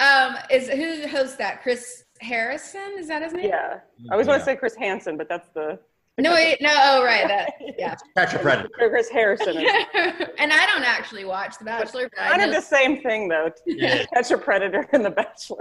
[0.00, 1.62] um, is who hosts that?
[1.62, 2.96] Chris Harrison.
[2.98, 3.48] Is that his name?
[3.48, 3.78] Yeah.
[4.10, 5.78] I always want to say Chris Hansen, but that's the
[6.18, 6.70] No, wait, no.
[6.72, 7.26] Oh, right.
[7.26, 7.54] That.
[7.78, 7.96] Yeah.
[8.16, 8.68] Catch a predator.
[8.74, 9.56] Chris Harrison.
[9.56, 9.64] Is
[10.38, 13.50] and I don't actually watch The Bachelor, but I kind of the same thing though.
[13.66, 14.04] Yeah.
[14.14, 15.58] Catch a predator and The Bachelor.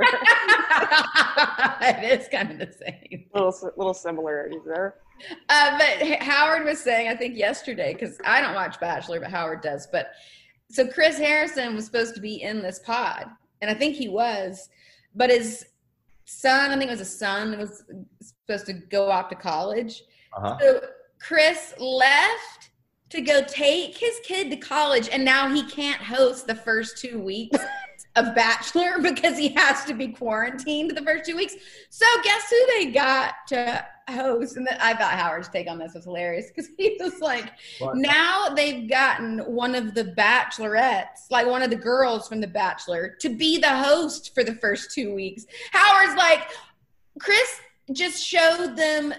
[1.82, 3.26] it is kind of the same.
[3.34, 4.96] little little similarities there.
[5.50, 9.62] Uh, but Howard was saying, I think yesterday, because I don't watch Bachelor, but Howard
[9.62, 9.88] does.
[9.92, 10.12] But
[10.70, 13.26] so Chris Harrison was supposed to be in this pod,
[13.62, 14.70] and I think he was,
[15.16, 15.66] but his
[16.26, 17.84] son, I think it was a son, was
[18.22, 20.04] supposed to go off to college.
[20.34, 20.58] Uh-huh.
[20.60, 20.82] So
[21.20, 22.72] Chris left
[23.10, 27.20] to go take his kid to college, and now he can't host the first two
[27.20, 27.60] weeks
[28.16, 31.56] of Bachelor because he has to be quarantined the first two weeks.
[31.90, 34.58] So guess who they got to host?
[34.58, 37.98] And I thought Howard's take on this was hilarious because he was like, What?
[37.98, 43.16] now they've gotten one of the bachelorettes, like one of the girls from The Bachelor,
[43.20, 45.46] to be the host for the first two weeks.
[45.72, 46.50] Howard's like,
[47.20, 47.60] Chris
[47.94, 49.14] just showed them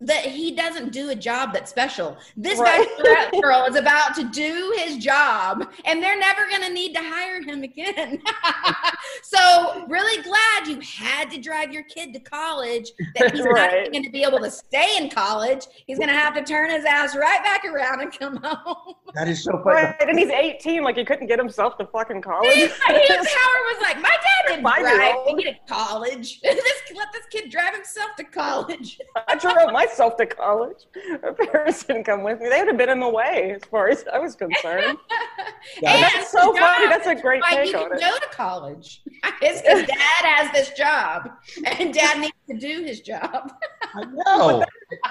[0.00, 2.16] that he doesn't do a job that's special.
[2.36, 2.86] This Right.
[2.98, 7.00] bachelorette girl is about to do his job, and they're never going to need to
[7.02, 8.22] hire him again.
[9.22, 12.92] so, really glad you had to drive your kid to college.
[13.18, 13.90] That he's not Right.
[13.90, 15.66] going to be able to stay in college.
[15.86, 18.94] He's going to have to turn his ass right back around and come home.
[19.14, 19.82] That is so funny.
[19.82, 22.52] Right, and he's 18, like he couldn't get himself to fucking college.
[22.54, 25.36] He, he- Howard was like, "My dad didn't drive Five-year-old.
[25.36, 26.40] me to college.
[26.42, 30.86] this, let this kid drive himself to college." I drove myself to college.
[31.22, 32.48] My parents didn't come with me.
[32.48, 34.98] They would have been in the way as far as I was concerned.
[35.84, 36.86] And That's so the funny.
[36.86, 38.00] That's a great why take he on can it.
[38.00, 39.02] go to college.
[39.42, 41.30] It's because dad has this job,
[41.66, 43.52] and dad needs to do his job.
[43.94, 44.64] I know.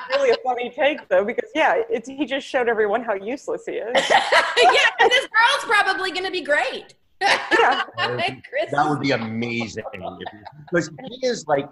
[0.10, 3.74] really a funny take though, because yeah, it's, he just showed everyone how useless he
[3.74, 4.10] is.
[4.10, 6.96] yeah, and this girl's probably going to be great.
[7.22, 7.84] Yeah.
[7.98, 9.84] That would be amazing.
[10.72, 11.68] Because he is like,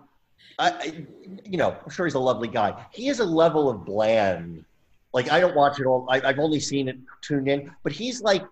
[0.57, 1.05] I, I,
[1.43, 2.85] you know, I'm sure he's a lovely guy.
[2.91, 4.63] He is a level of bland.
[5.13, 6.07] Like I don't watch it all.
[6.09, 8.43] I, I've only seen it tuned in, but he's like,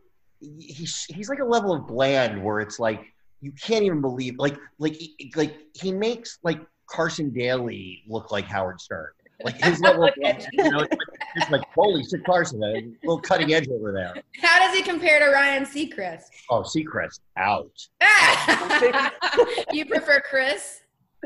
[0.60, 3.02] he's he's like a level of bland where it's like
[3.42, 4.38] you can't even believe.
[4.38, 4.98] Like like
[5.36, 9.10] like he makes like Carson Daly look like Howard Stern.
[9.44, 12.74] Like his level of bland, you know, it's like, it's like holy shit, Carson, a
[13.06, 14.14] little cutting edge over there.
[14.42, 16.28] How does he compare to Ryan Seacrest?
[16.50, 17.72] Oh, Seacrest out.
[19.74, 20.83] you prefer Chris?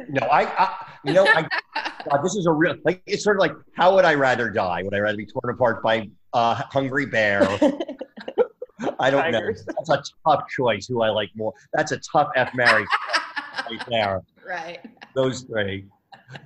[0.09, 1.47] No, I, I you know, I,
[2.09, 4.83] God, this is a real like it's sort of like how would I rather die?
[4.83, 7.41] Would I rather be torn apart by a hungry bear?
[8.99, 9.65] I don't Tigers.
[9.67, 9.73] know.
[9.85, 10.85] That's a tough choice.
[10.87, 11.53] Who I like more?
[11.73, 12.85] That's a tough F Mary
[13.69, 14.21] right there.
[14.47, 14.79] right.
[15.15, 15.85] Those three.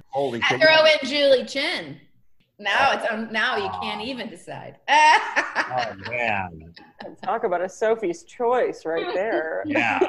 [0.09, 0.61] Holy I shit!
[0.61, 1.99] throw in Julie Chen.
[2.59, 4.77] Now it's um, now you can't even decide.
[4.87, 6.73] Oh man,
[7.23, 9.63] Talk about a Sophie's choice right there.
[9.65, 9.99] yeah.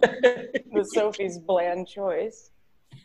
[0.00, 2.50] The Sophie's bland choice.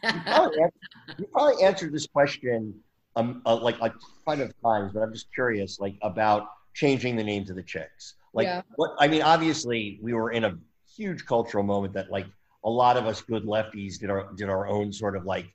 [0.04, 0.72] You probably, an-
[1.20, 2.74] you probably answered this question
[3.16, 3.94] um uh, like a
[4.26, 8.16] ton of times, but I'm just curious, like about changing the names of the chicks.
[8.34, 8.62] Like, Yeah.
[8.78, 10.58] what I mean, obviously, we were in a
[10.96, 12.26] huge cultural moment that like
[12.64, 15.48] a lot of us good lefties did our did our own sort of like,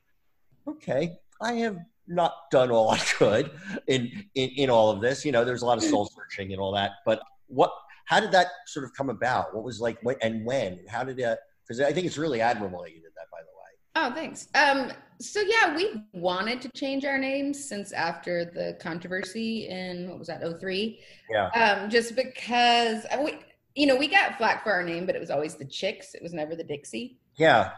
[0.67, 3.51] okay, I have not done all I could
[3.87, 5.25] in in, in all of this.
[5.25, 6.91] You know, there's a lot of soul searching and all that.
[7.05, 7.71] But what?
[8.05, 9.53] How did that sort of come about?
[9.53, 10.79] What was like when and when?
[10.87, 11.39] How did it?
[11.63, 13.25] Because I think it's really admirable that you did that.
[13.31, 13.56] By the way.
[13.99, 14.47] Oh, thanks.
[14.53, 20.19] Um, so yeah, we wanted to change our names since after the controversy in what
[20.19, 20.99] was that, 03?
[21.31, 21.47] Yeah.
[21.47, 23.39] Um, just because we,
[23.75, 26.13] you know, we got flack for our name, but it was always the Chicks.
[26.13, 27.17] It was never the Dixie.
[27.37, 27.71] Yeah.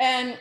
[0.00, 0.38] And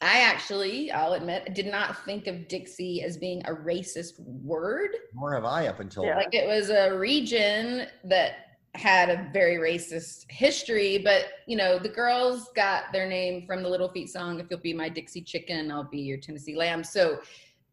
[0.00, 4.96] I actually, I'll admit, did not think of Dixie as being a racist word.
[5.14, 6.16] Nor have I up until Yeah.
[6.16, 8.45] Like it was a region that
[8.76, 13.68] had a very racist history, but you know, the girls got their name from the
[13.68, 16.84] Little Feat song, If You'll Be My Dixie Chicken, I'll Be Your Tennessee Lamb.
[16.84, 17.18] So,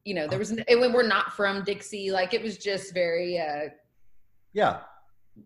[0.06, 2.12] you know, there was, it, we're not from Dixie.
[2.12, 3.70] Like it was just very, uh,
[4.54, 4.82] yeah.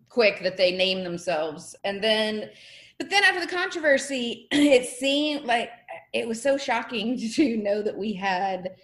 [0.08, 1.74] quick that they named themselves.
[1.84, 2.50] And then,
[2.98, 5.70] but then after the controversy, it seemed like
[6.12, 8.76] it was so shocking to know that we had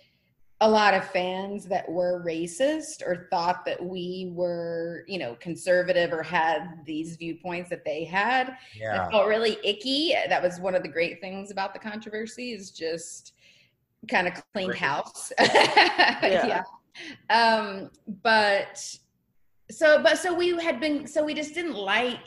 [0.64, 6.10] a lot of fans that were racist or thought that we were, you know, conservative
[6.10, 8.56] or had these viewpoints that they had.
[8.74, 9.04] Yeah.
[9.06, 10.14] It felt really icky.
[10.26, 13.34] That was one of the great things about the controversy is just
[14.08, 14.78] kind of cleaned Right.
[14.78, 15.32] house.
[15.38, 16.62] yeah.
[17.28, 17.90] Um,
[18.22, 18.78] but
[19.70, 22.26] so, but so we had been, so we just didn't like,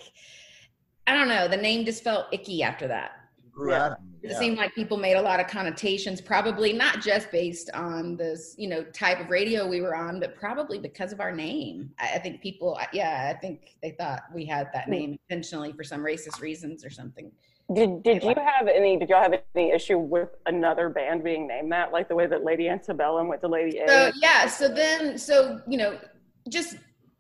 [1.08, 3.14] I don't know, the name just felt icky after that.
[3.52, 3.86] Grew Yeah.
[3.86, 4.17] out of me.
[4.32, 8.56] It seemed like people made a lot of connotations, probably not just based on this,
[8.58, 11.92] you know, type of radio we were on, but probably because of our name.
[12.00, 15.84] I, I think people, yeah, I think they thought we had that name intentionally for
[15.84, 17.32] some racist reasons or something.
[17.74, 18.98] Did Did you have any?
[18.98, 22.46] Did y'all have any issue with another band being named that, like the way that
[22.46, 23.88] Lady Antebellum went to Lady A?
[23.88, 26.00] So yeah, so then, so you know,
[26.48, 26.78] just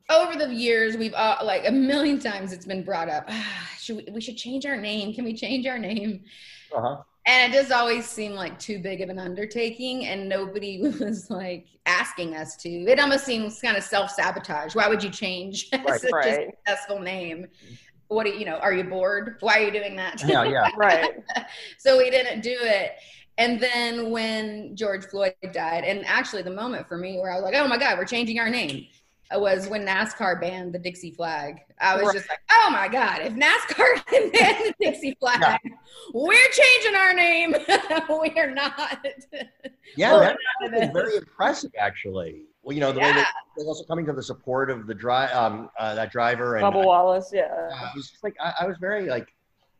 [0.09, 3.25] over the years, we've all like a million times it's been brought up.
[3.27, 5.13] Ah, should we, we should change our name?
[5.13, 6.23] Can we change our name?
[6.75, 7.01] Uh-huh.
[7.25, 11.67] And it just always seemed like too big of an undertaking, and nobody was like
[11.85, 12.69] asking us to.
[12.69, 14.75] It almost seems kind of self sabotage.
[14.75, 16.49] Why would you change Right, such a right.
[16.65, 17.47] successful name?
[18.07, 18.57] What do you, you know?
[18.57, 19.35] Are you bored?
[19.41, 20.23] Why are you doing that?
[20.25, 20.69] Yeah, yeah.
[20.77, 21.21] right.
[21.77, 22.93] so we didn't do it.
[23.37, 27.43] And then when George Floyd died, and actually the moment for me where I was
[27.43, 28.87] like, oh my God, we're changing our name
[29.35, 31.59] was when NASCAR banned the Dixie flag.
[31.81, 32.13] I was Right.
[32.15, 35.59] just like, oh my God, if NASCAR can ban the Dixie flag,
[36.13, 37.55] we're changing our name.
[38.09, 39.05] we're not.
[39.97, 42.43] Yeah, Well, that was very impressive, actually.
[42.63, 43.13] Well, you know, the way Yeah.
[43.15, 46.65] that they're also coming to the support of the dri- um, uh, that driver, and
[46.65, 47.43] Bubba Wallace, yeah.
[47.71, 49.27] uh, I was just like, I, I was very like,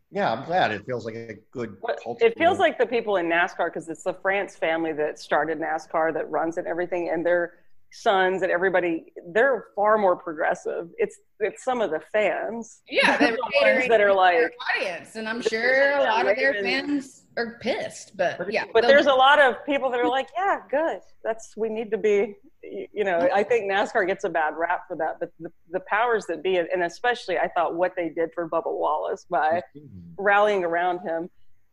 [0.09, 0.71] yeah, I'm glad.
[0.71, 2.25] It feels like a good culture.
[2.25, 6.13] It feels like the people in NASCAR because it's the France family that started NASCAR
[6.13, 7.55] that runs it and everything, and their
[7.91, 10.89] sons and everybody they're far more progressive.
[10.97, 12.81] It's it's some of the fans.
[12.89, 16.35] Yeah, they were The ones that are like- audience, and I'm sure a lot of
[16.35, 18.17] their fans are pissed.
[18.17, 21.01] But But- yeah, But there's a lot of people that are like, yeah, good.
[21.23, 22.35] That's we need to be.
[22.63, 26.25] You know, I think NASCAR gets a bad rap for that, but the, the powers
[26.25, 30.21] that be, and especially I thought what they did for Bubba Wallace by mm-hmm.
[30.21, 31.29] rallying around him.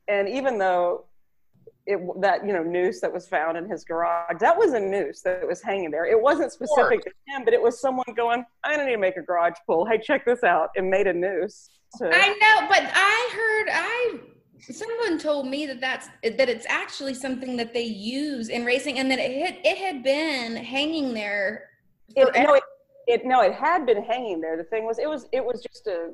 [0.07, 1.07] And even though
[1.87, 5.21] it that you know noose that was found in his garage, that was a noose
[5.23, 6.07] that was hanging there.
[6.07, 9.17] It wasn't specific to him, but it was someone going, "I don't need to make
[9.17, 9.85] a garage pull.
[9.87, 11.69] Hey, check this out," and made a noose.
[11.99, 14.19] To, I know, but I heard I
[14.61, 19.11] someone told me that that's that it's actually something that they use in racing, and
[19.11, 21.69] that it had, it had been hanging there.
[22.17, 22.63] it, no, it,
[23.07, 24.57] it no, it had been hanging there.
[24.57, 26.13] The thing was, it was it was just a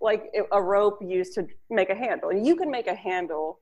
[0.00, 3.60] like a rope used to make a handle, and you can make a handle.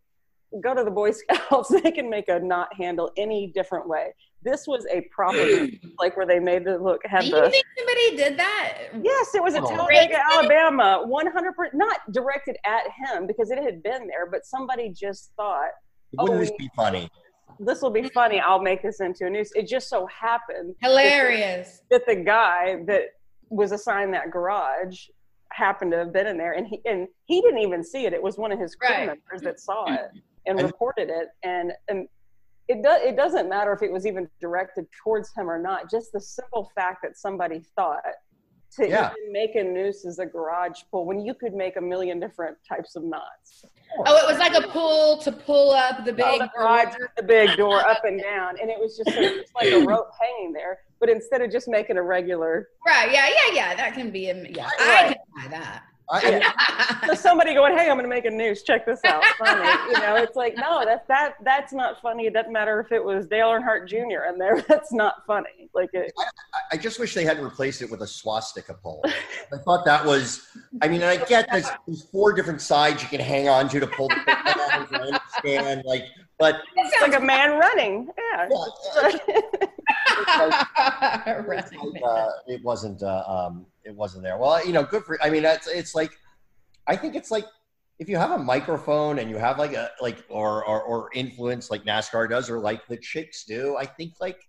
[0.62, 4.14] Go to the Boy Scouts; they can make a knot handle any different way.
[4.43, 5.67] This was a proper, hmm.
[5.99, 8.79] like where they made the look had Do the you think somebody did that?
[9.03, 9.69] Yes, it was at Oh.
[9.69, 11.03] Talladega, Alabama.
[11.07, 15.33] One hundred percent, not directed at him because it had been there, but somebody just
[15.37, 15.71] thought
[16.19, 17.11] Wouldn't Oh, this be funny?
[17.61, 18.40] this will be funny.
[18.40, 19.51] I'll make this into a news.
[19.55, 21.83] It just so happened Hilarious.
[21.90, 23.03] that the guy that
[23.49, 25.07] was assigned that garage
[25.53, 28.12] happened to have been in there, and he and he didn't even see it.
[28.12, 29.07] It was one of his crew Right.
[29.07, 30.11] members that saw it
[30.46, 32.09] and And- reported it, and and.
[32.66, 35.90] It, do, it doesn't matter if it was even directed towards him or not.
[35.90, 38.00] Just the simple fact that somebody thought
[38.76, 39.12] to Yeah.
[39.18, 42.57] even make a noose as a garage pull when you could make a million different
[42.66, 43.66] types of knots.
[43.98, 46.50] Oh, oh it was like a pull to pull up the oh, big Oh, the
[46.57, 47.12] garage, door.
[47.18, 49.85] the big door up and down, and it was just, sort of just like a
[49.87, 50.78] rope hanging there.
[51.00, 53.12] But instead of just making a regular, Right?
[53.12, 53.74] Yeah, yeah, yeah.
[53.76, 54.30] That can be.
[54.30, 55.83] A, yeah, I can buy that.
[56.11, 58.62] I, so somebody going, "Hey, I'm going to make a news.
[58.62, 60.17] Check this out." Funny, you know?
[60.17, 62.27] It's like, no, that's that that's not funny.
[62.27, 64.29] It doesn't matter if it was Dale Earnhardt Jr.
[64.29, 64.62] in there.
[64.69, 65.71] That's not funny.
[65.75, 66.12] Like it,
[66.71, 69.03] I just wish they hadn't replaced it with a swastika pole.
[69.53, 70.47] I thought that was.
[70.83, 73.81] I mean, and I get there's, there's four different sides you can hang on to
[73.81, 74.93] to pull the thing out.
[74.93, 76.05] I understand, like,
[76.38, 78.09] but it's like a man running.
[78.19, 78.49] Yeah.
[78.97, 79.21] Right.
[82.05, 84.38] uh, it wasn't uh, um, it wasn't there.
[84.38, 85.23] Well, you know, good for.
[85.23, 86.12] I mean, that's it's like
[86.87, 87.47] I think it's like
[87.99, 91.70] if you have a microphone and you have like a like or or, or influence
[91.70, 93.77] like NASCAR does or like the chicks do.
[93.77, 94.40] I think like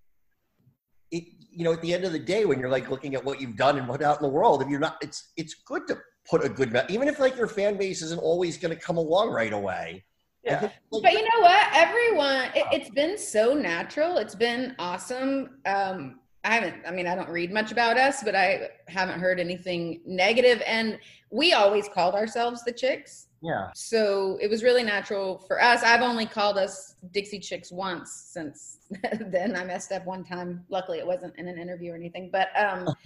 [1.11, 1.23] it.
[1.57, 3.55] You know, at the end of the day, when you're like looking at what you've
[3.55, 5.97] done and what out in the world, if you're not, it's it's good to
[6.29, 8.97] put a good, me- even if like your fan base isn't always going to come
[8.97, 10.03] along right away.
[10.43, 10.59] Yeah.
[10.59, 11.67] think, like, But you know what?
[11.73, 14.17] Everyone, it, it's been so natural.
[14.17, 15.61] It's been awesome.
[15.65, 19.39] Um, I haven't, I mean, I don't read much about us, but I haven't heard
[19.39, 20.61] anything negative.
[20.67, 20.99] And
[21.31, 23.27] we always called ourselves the Chicks.
[23.41, 25.81] yeah, So it was really natural for us.
[25.81, 28.77] I've only called us Dixie Chicks once since
[29.19, 29.55] then.
[29.55, 30.63] I messed up one time.
[30.69, 32.29] Luckily, it wasn't in an interview or anything.
[32.31, 32.93] But um,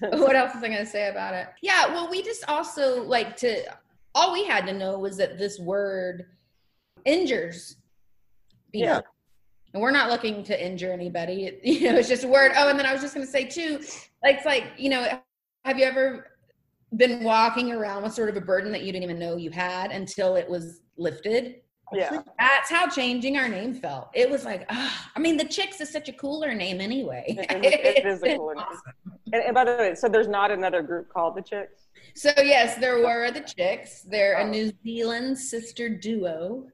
[0.00, 1.46] what else was I going to say about it?
[1.62, 3.62] Yeah, well, we just also like to,
[4.16, 6.26] all we had to know was that this word
[7.04, 7.76] injures
[8.72, 8.88] people.
[8.88, 9.00] Yeah.
[9.72, 11.46] And we're not looking to injure anybody.
[11.46, 12.52] It- you know, it's just a word.
[12.56, 13.78] Oh, and then I was just going to say too,
[14.22, 15.20] like, it's like, you know,
[15.64, 16.26] have you ever
[16.96, 19.92] been walking around with sort of a burden that you didn't even know you had
[19.92, 21.56] until it was lifted?
[21.92, 22.22] yeah.
[22.38, 24.10] That's how changing our name felt.
[24.14, 27.24] It was like, ah, I mean, the Chicks is such a cooler name anyway.
[27.28, 28.64] It- it is a cooler name.
[28.64, 29.20] awesome.
[29.32, 31.88] And, and by the way, so there's not another group called the Chicks.
[32.14, 34.02] So yes, there were the Chicks.
[34.02, 34.48] They're a Oh.
[34.48, 36.66] New Zealand sister duo.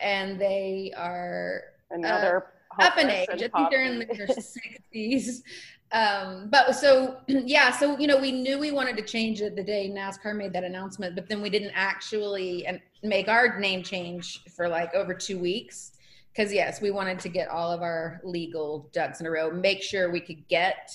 [0.00, 2.42] and they are Now
[2.78, 3.28] Uh, up in age.
[3.30, 5.42] I think they're in their sixties.
[5.90, 9.64] Um, but so yeah, so you know, we knew we wanted to change it the
[9.64, 12.66] day NASCAR made that announcement, but then we didn't actually
[13.02, 15.92] make our name change for like over two weeks.
[16.32, 19.82] Because yes, we wanted to get all of our legal ducks in a row, make
[19.82, 20.90] sure we could get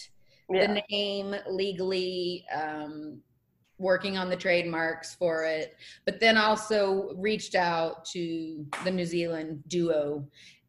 [0.49, 0.67] yeah.
[0.67, 3.21] the name legally um,
[3.77, 5.75] working on the trademarks for it
[6.05, 10.25] but then also reached out to the new zealand duo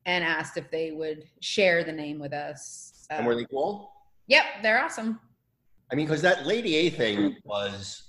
[0.07, 3.92] and asked if they would share the name with us And were Um, they cool?
[4.26, 5.20] yep they're awesome
[5.92, 8.02] I mean, because that Lady A thing was.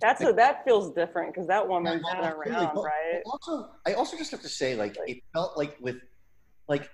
[0.00, 2.52] That's a, that feels different because that woman's Yeah, been absolutely.
[2.54, 3.20] around, But- right?
[3.24, 5.96] but Also, I also just have to say, like, it felt like with,
[6.68, 6.88] like,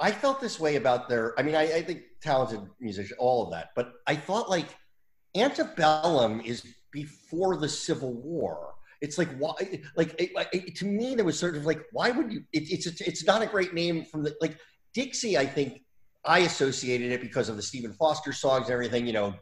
[0.00, 1.38] I felt this way about their.
[1.38, 4.66] I mean, I, I think talented musician, all of that, but I thought like
[5.36, 8.74] Antebellum is before the Civil War.
[9.00, 9.54] It's like why,
[9.96, 12.44] like it, it, to me, there was sort of like, why would you?
[12.52, 14.58] It, it's it's not a great name from the like
[14.94, 15.38] Dixie.
[15.38, 15.82] I think
[16.24, 19.06] I associated it because of the Stephen Foster songs and everything.
[19.06, 19.34] You know,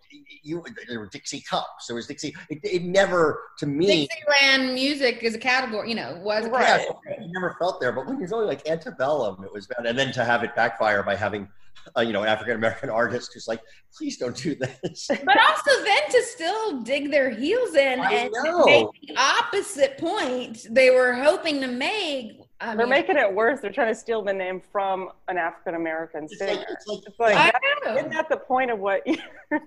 [0.44, 1.88] you there were Dixie Cups.
[1.88, 2.36] There was Dixie.
[2.50, 4.06] It, it never to me.
[4.06, 6.86] dixieland music is a category you know was Right.
[7.06, 7.14] Yeah.
[7.14, 9.86] I never felt there, but when you're going like antebellum, it was bad.
[9.86, 11.48] And then to have it backfire by having,
[11.96, 13.60] uh, you know, an African American artist who's like,
[13.96, 15.08] please don't do this.
[15.24, 18.64] but also then to still dig their heels in I and know.
[18.64, 23.60] make the opposite point they were hoping to make I They're mean, making it worse.
[23.60, 26.54] They're trying to steal the name from an African American It's singer.
[26.56, 27.96] like, it's like, It's like, I that- know.
[27.98, 29.06] isn't that the point of what?
[29.06, 29.16] You,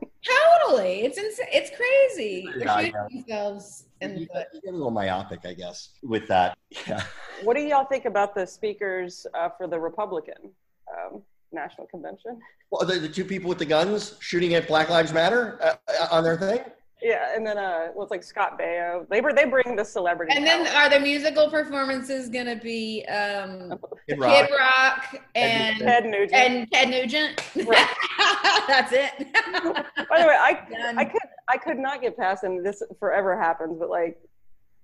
[0.66, 1.02] Totally.
[1.04, 2.48] It's ins- it's crazy.
[2.58, 6.58] They're shooting themselves in the you, get a little myopic, I guess, with that.
[6.88, 7.02] Yeah.
[7.44, 10.52] what do y'all think about the speakers uh, for the Republican
[10.92, 12.40] um, National Convention?
[12.70, 16.08] Well, the, the two people with the guns shooting at Black Lives Matter uh, uh,
[16.12, 16.62] on their thing.
[17.02, 19.10] Yeah, and then uh, well, it's like Scott Baio.
[19.10, 20.34] They were they bring the celebrity.
[20.36, 20.84] And then power.
[20.84, 24.48] are the musical performances gonna be um Kid Rock.
[24.48, 26.34] Kid Rock and Ted Nugent.
[26.34, 27.42] and Ted Nugent?
[27.56, 27.88] Right.
[28.68, 29.34] That's it.
[29.34, 31.00] By the way, I Done.
[31.00, 34.20] I could I could not get past, and this forever happens, but like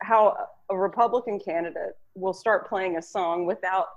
[0.01, 0.35] how
[0.71, 3.87] a Republican candidate will start playing a song without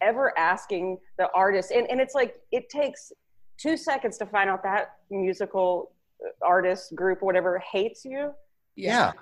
[0.00, 3.12] ever asking the artist, and and it's like it takes
[3.58, 5.92] two seconds to find out that musical
[6.42, 8.32] artist group whatever hates you.
[8.74, 9.12] Yeah.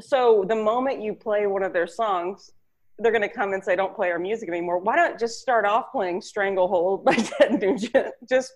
[0.00, 2.50] So the moment you play one of their songs.
[2.98, 5.90] They're gonna come and say, "Don't play our music anymore." Why don't just start off
[5.90, 8.14] playing "Stranglehold" by Ted Nugent?
[8.28, 8.52] Just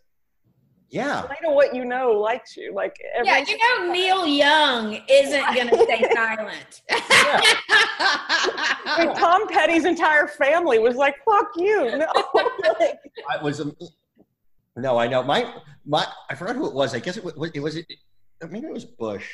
[0.91, 1.23] Yeah.
[1.23, 2.73] play to what you know likes you.
[2.73, 6.83] Like every Yeah, you know Neil Young isn't gonna stay silent.
[6.91, 12.07] I mean, Tom Petty's entire family was like, "Fuck you!" No,
[13.29, 13.61] I was.
[13.61, 13.77] Um,
[14.77, 15.23] no, I know.
[15.23, 15.53] My
[15.85, 16.07] my.
[16.31, 16.95] I forgot who it was.
[16.95, 17.35] I guess it was.
[17.55, 17.77] It was.
[17.77, 17.87] It,
[18.49, 19.27] maybe it was Bush.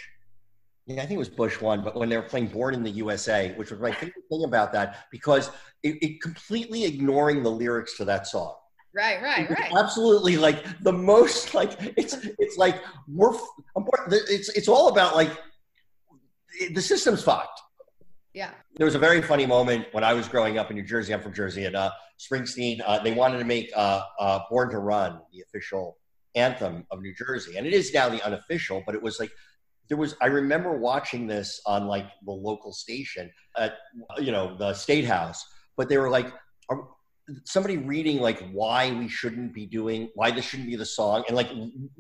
[0.87, 1.83] Yeah, I think it was Bush one.
[1.83, 4.73] But when they were playing "Born in the USA," which was my favorite thing about
[4.73, 5.51] that, because
[5.83, 8.55] it, it completely ignoring the lyrics to that song.
[8.95, 9.73] Right, right, right.
[9.77, 11.55] Absolutely, like the most.
[11.55, 13.33] Like it's it's like we're.
[14.11, 15.31] It's it's all about like
[16.73, 17.61] the system's fucked.
[18.35, 18.51] Yeah.
[18.77, 21.13] There was a very funny moment when I was growing up in New Jersey.
[21.13, 22.81] I'm from Jersey, and uh, Springsteen.
[22.85, 25.99] Uh, they wanted to make uh, uh, "Born to Run" the official
[26.35, 28.83] anthem of New Jersey, and it is now the unofficial.
[28.87, 29.31] But it was like
[29.89, 30.17] there was.
[30.23, 33.75] I remember watching this on like the local station at
[34.19, 35.45] you know the State House,
[35.77, 36.33] but they were like.
[37.45, 41.37] Somebody reading like why we shouldn't be doing why this shouldn't be the song and
[41.37, 41.51] like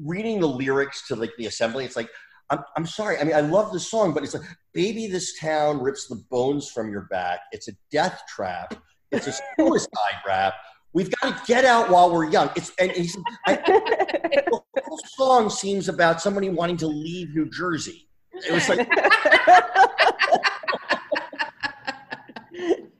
[0.02, 2.08] reading the lyrics to like the assembly it's like
[2.50, 4.42] I'm, I'm sorry i mean i love the song but it's like
[4.74, 7.40] baby this town rips the bones from your back.
[7.52, 8.74] It's a death trap.
[9.10, 9.88] It's a suicide
[10.26, 10.54] rap.
[10.94, 12.50] We've got to get out while we're young.
[12.54, 17.48] It's and he said I, the whole song seems about somebody wanting to leave new
[17.50, 18.08] jersey.
[18.32, 18.88] It was like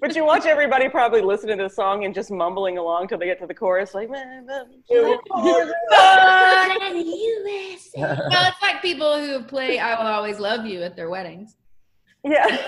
[0.00, 3.26] but you watch everybody probably listening to the song and just mumbling along till they
[3.26, 4.10] get to the chorus, like.
[4.10, 5.72] "Man, man, Born
[6.82, 8.00] in the USA.
[8.00, 11.56] well, it's like people who play "I Will Always Love You" at their weddings.
[12.24, 12.46] Yeah.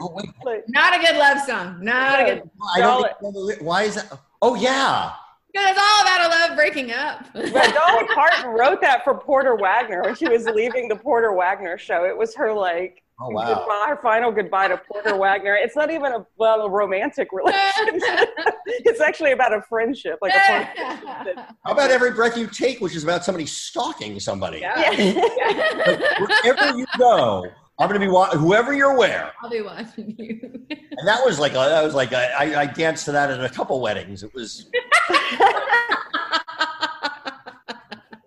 [0.00, 1.78] oh Like, Not a good love song.
[1.82, 2.50] Not a good.
[2.74, 4.12] i don't why is that
[4.42, 5.12] oh yeah
[5.52, 7.26] Because it's all about a love breaking up.
[7.32, 11.78] But Dolly Parton wrote that for Porter Wagoner when she was leaving the Porter Wagoner
[11.78, 12.04] show.
[12.04, 15.54] It was her like oh wow goodbye, her final goodbye to Porter Wagoner.
[15.54, 18.30] It's not even a well a romantic relationship.
[18.66, 21.36] it's actually about a friendship, like a friendship.
[21.64, 24.60] How about every breath you take, which is about somebody stalking somebody?
[24.60, 24.74] Yeah.
[24.76, 27.44] Like, wherever you go,
[27.78, 29.32] I'm going to be wa- whoever you're where.
[29.42, 30.40] I'll be watching you.
[30.70, 33.44] And that was like a, that was like a, I, I danced to that at
[33.44, 34.22] a couple weddings.
[34.22, 34.70] It was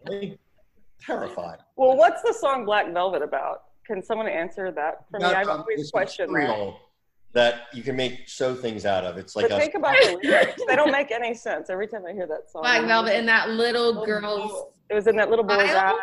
[0.07, 0.39] really
[1.01, 1.59] terrifying.
[1.75, 3.63] Well, what's the song Black Velvet about?
[3.89, 5.25] Can someone answer that for me?
[5.25, 6.73] I've um, always questioned that.
[7.33, 9.17] that you can make sew things out of.
[9.17, 10.61] It's like But a think about the lyrics.
[10.67, 12.61] They don't make any sense every time I hear that song.
[12.61, 14.65] Black Velvet and that little Little girl's.
[14.91, 15.95] It was in that little boy's eye,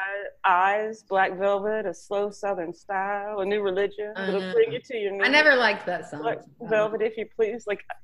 [0.45, 4.13] eyes, Black Velvet, a slow Southern style, a new religion.
[4.17, 5.23] It'll Uh, bring you to your knees.
[5.25, 6.23] I never liked that song.
[6.23, 7.69] Black Velvet, if you please.
[7.69, 7.97] Like, well,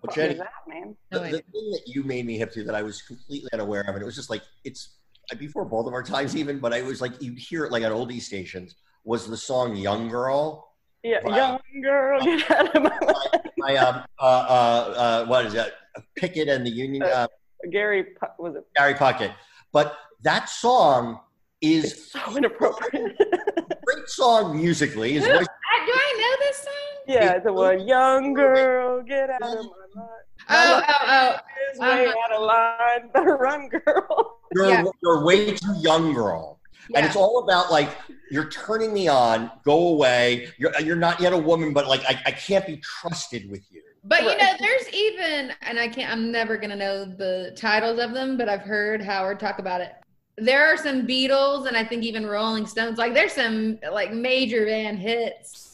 [0.00, 0.96] what Jenny, that, man?
[1.10, 3.82] the, Oh, the thing that you made me hip to that I was completely unaware
[3.82, 4.96] of, and it was just like it's
[5.38, 7.92] before both of our times even, but I was like you hear it like on
[7.92, 10.68] oldie stations was the song "Young Girl."
[11.02, 11.34] Yeah, Wow.
[11.72, 13.42] young girl, get out of my life.
[13.60, 15.72] By um, uh, uh, uh, what is that?
[16.16, 17.26] Pickett and the Union, uh,
[17.72, 18.64] Gary, Pu- was it?
[18.76, 19.32] Gary Puckett.
[19.72, 21.18] But that song
[21.60, 23.16] is It's so inappropriate.
[23.84, 25.14] great song musically.
[25.14, 26.72] His voice, I, do I know this song?
[27.08, 30.08] yeah, the one, young girl, get out of my life.
[30.48, 31.36] Oh, oh, oh.
[31.70, 32.14] His way Uh-huh.
[32.24, 33.10] out of line.
[33.12, 34.38] Better run, girl.
[34.54, 34.84] you're, Yeah.
[35.02, 36.58] you're way too young, girl.
[36.94, 37.90] And it's all about like
[38.30, 39.50] you're turning me on.
[39.64, 40.48] Go away.
[40.58, 43.82] You're you're not yet a woman, but like I, I can't be trusted with you.
[44.04, 48.00] But you know, there's even, and I can't, I'm never going to know the titles
[48.00, 49.92] of them, but I've heard Howard talk about it.
[50.38, 54.66] There are some Beatles and I think even Rolling Stones, like there's some like major
[54.66, 55.71] band hits,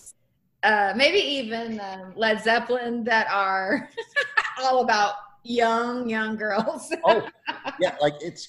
[0.62, 3.88] uh, maybe even um, Led Zeppelin that are
[4.62, 6.92] all about young, young girls.
[7.04, 7.28] Oh,
[7.80, 8.48] yeah, like it's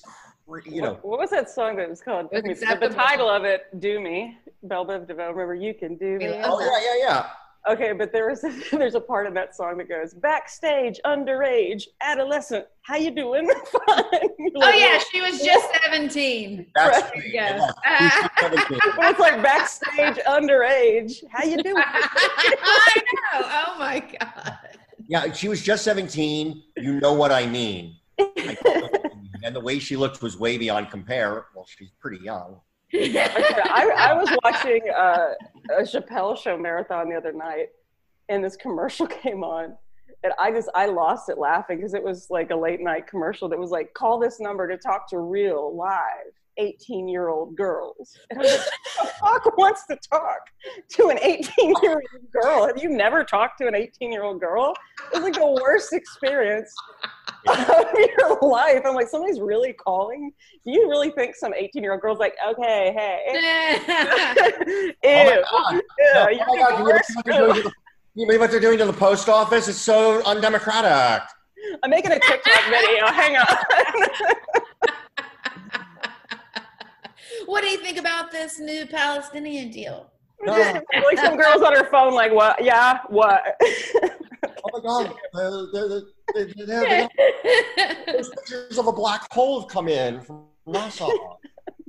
[0.65, 0.93] you know.
[0.93, 2.29] What, what was that song that was called?
[2.31, 5.29] It was The- the title of it, "Do Me." Bell Biv DeVoe.
[5.31, 6.41] Remember, you can do me.
[6.43, 7.25] Oh yeah, yeah, yeah.
[7.69, 12.65] Okay, but there was there's a part of that song that goes backstage, underage, adolescent.
[12.81, 13.47] How you doing?
[13.87, 14.05] Fine.
[14.55, 16.65] oh yeah, she was just 17.
[16.73, 17.11] That's Right.
[17.13, 17.33] great.
[17.33, 17.71] Yes.
[17.85, 18.27] Yeah.
[18.39, 18.79] 17.
[18.97, 21.23] But it's like backstage, underage.
[21.31, 21.75] How you doing?
[21.85, 23.41] I know.
[23.45, 24.57] Oh my God.
[25.07, 26.63] Yeah, she was just 17.
[26.77, 27.95] You know what I mean.
[29.43, 31.45] and the way she looked was way beyond compare.
[31.55, 32.59] Well, she's pretty young.
[32.93, 35.33] I, I was watching uh,
[35.77, 37.67] a Chappelle show marathon the other night,
[38.29, 39.75] and this commercial came on,
[40.23, 43.47] and I just I lost it laughing because it was like a late night commercial
[43.49, 48.15] that was like, "Call this number to talk to real live 18 year old girls."
[48.29, 48.67] And I was like,
[49.01, 50.39] the fuck wants to talk
[50.91, 52.67] to an 18 year old girl?
[52.67, 54.73] Have you never talked to an 18 year old girl?
[55.13, 56.71] It was like the worst experience
[57.47, 57.85] of
[58.17, 58.81] your life.
[58.85, 60.31] I'm like, somebody's really calling.
[60.65, 63.73] Do you really think some 18 year old girl's like, okay, hey,
[65.03, 65.81] ew, Oh my God.
[65.99, 67.11] yeah, oh my God, you worst.
[67.15, 67.71] what they're doing to the-
[68.15, 69.67] you know what they're doing to the post office?
[69.69, 71.23] It's so undemocratic.
[71.83, 73.05] I'm making a TikTok video.
[73.07, 73.45] Hang on.
[77.49, 80.11] what do you think about this new Palestinian deal?
[80.41, 80.53] No.
[80.53, 82.63] like some girls on her phone, like, what?
[82.63, 83.41] Yeah, what?
[84.63, 85.13] Oh my God.
[85.33, 85.89] Uh, they're-
[86.33, 91.09] they're- they're- they're- Those pictures of a black hole have come in from NASA.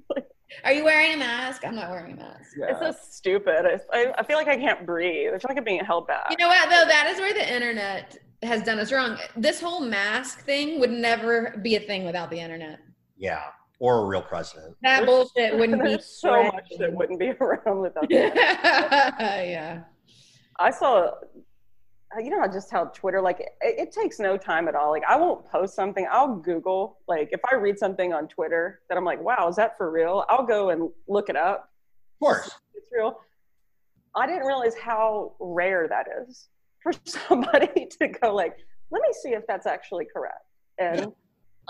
[0.64, 1.64] Are you wearing a mask?
[1.64, 2.50] I'm not wearing a mask.
[2.56, 3.80] it's so stupid.
[3.92, 5.28] I, I feel like I can't breathe.
[5.34, 6.26] I feel like I'm being held back.
[6.30, 6.86] You know what though?
[6.86, 9.16] That is where the internet has done us wrong.
[9.36, 12.78] This whole mask thing would never be a thing without the internet.
[13.16, 13.44] Yeah,
[13.80, 14.76] or a real president.
[14.82, 19.16] That bullshit wouldn't be There's so much that wouldn't be around without that.
[19.18, 19.82] yeah.
[20.58, 21.06] I saw,
[22.14, 24.90] uh, you know, just how Twitter, like, it, it takes no time at all.
[24.90, 26.06] Like, I won't post something.
[26.10, 29.78] I'll Google, like, if I read something on Twitter that I'm like, wow, is that
[29.78, 30.24] for real?
[30.28, 31.70] I'll go and look it up.
[32.20, 32.50] Of course.
[32.74, 33.18] It's real.
[34.14, 36.50] I didn't realize how rare that is
[36.82, 38.56] for somebody to go, like,
[38.90, 40.44] let me see if that's actually correct.
[40.78, 41.12] And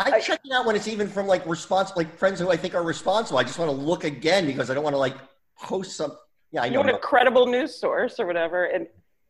[0.06, 2.56] I I- check it out when it's even from like response, like friends who I
[2.56, 3.38] think are responsible.
[3.38, 5.16] I just want to look again because I don't want to like
[5.60, 6.16] post some.
[6.52, 6.80] Yeah, I you know.
[6.80, 8.64] want a credible news source or whatever.
[8.66, 8.86] And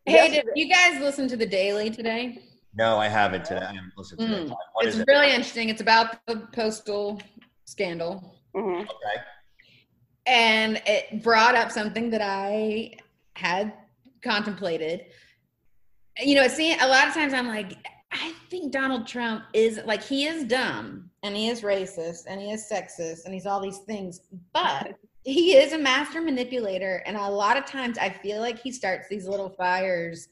[0.06, 2.38] Hey, did you guys listen to the Daily today?
[2.74, 3.60] No, I haven't today.
[3.60, 4.46] I haven't listened to Mm.
[4.46, 4.56] it.
[4.72, 5.08] What it's is it?
[5.08, 5.68] really interesting.
[5.68, 7.20] It's about the postal
[7.66, 8.34] scandal.
[8.54, 8.82] Mhm.
[8.82, 9.22] Okay.
[10.26, 12.92] and it brought up something that I
[13.36, 13.72] had
[14.22, 15.06] contemplated.
[16.18, 17.90] You know, see, a lot of times I'm like, I
[18.50, 22.68] think Donald Trump is like he is dumb and he is racist and he is
[22.70, 24.22] sexist and he's all these things,
[24.52, 27.02] but he is a master manipulator.
[27.06, 30.28] And a lot of times I feel like he starts these little fires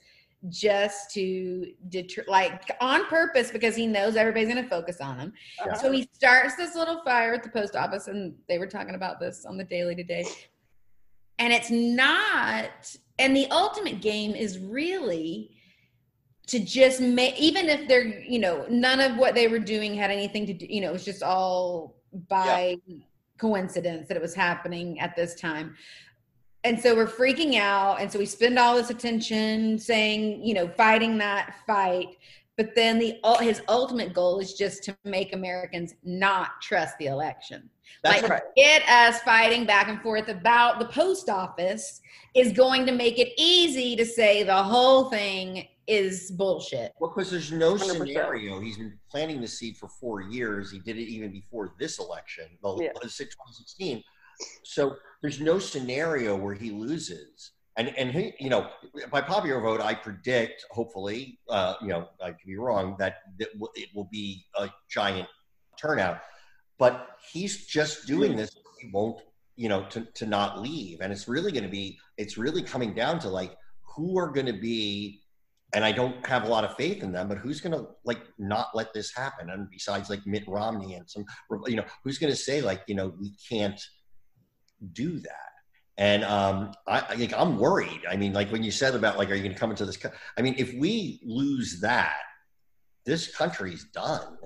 [0.49, 5.33] just to deter, like on purpose because he knows everybody's going to focus on him.
[5.81, 9.19] So he starts this little fire at the post office, and they were talking about
[9.19, 10.25] this on the daily today.
[11.41, 15.58] And it's not, and the ultimate game is really
[16.49, 20.11] to just make, even if they're, you know, none of what they were doing had
[20.11, 21.97] anything to do, you know, it was just all
[22.29, 22.77] by
[23.39, 25.77] coincidence that it was happening at this time.
[26.65, 28.01] And so we're freaking out.
[28.01, 32.17] And so we spend all this attention saying, you know, fighting that fight
[32.59, 37.71] but then the his ultimate goal is just to make Americans not trust the election.
[38.03, 38.43] That's like right.
[38.57, 42.01] get us fighting back and forth about the post office
[42.35, 46.93] is going to make it easy to say the whole thing is bullshit.
[47.01, 48.07] Well, because there's no 100%.
[48.07, 48.61] scenario.
[48.61, 50.71] He's been planting the seed for four years.
[50.71, 52.93] He did it even before this election, the Yeah.
[52.93, 54.05] 2016.
[54.63, 57.53] So there's no scenario where he loses.
[57.77, 58.71] And and he, you know,
[59.11, 63.51] by popular vote, I predict, hopefully, uh, you know, I could be wrong, that it
[63.59, 65.29] will, it will be a giant
[65.81, 66.21] turnout.
[66.77, 68.57] But he's just doing this.
[68.81, 69.21] He won't,
[69.57, 71.01] you know, to to not leave.
[71.01, 71.99] And it's really going to be.
[72.17, 75.23] It's really coming down to like who are going to be
[75.75, 77.29] and I don't have a lot of faith in them.
[77.29, 79.51] But who's going to like not let this happen?
[79.51, 81.25] And besides, like Mitt Romney and some,
[81.67, 83.81] you know, who's going to say like, you know, we can't
[84.93, 85.49] do that?
[85.99, 88.03] And um, I, I think I'm worried.
[88.09, 89.97] I mean, like when you said about like, are you going to come into this?
[89.97, 90.13] Co-?
[90.37, 92.21] I mean, if we lose that,
[93.05, 94.39] this country's done.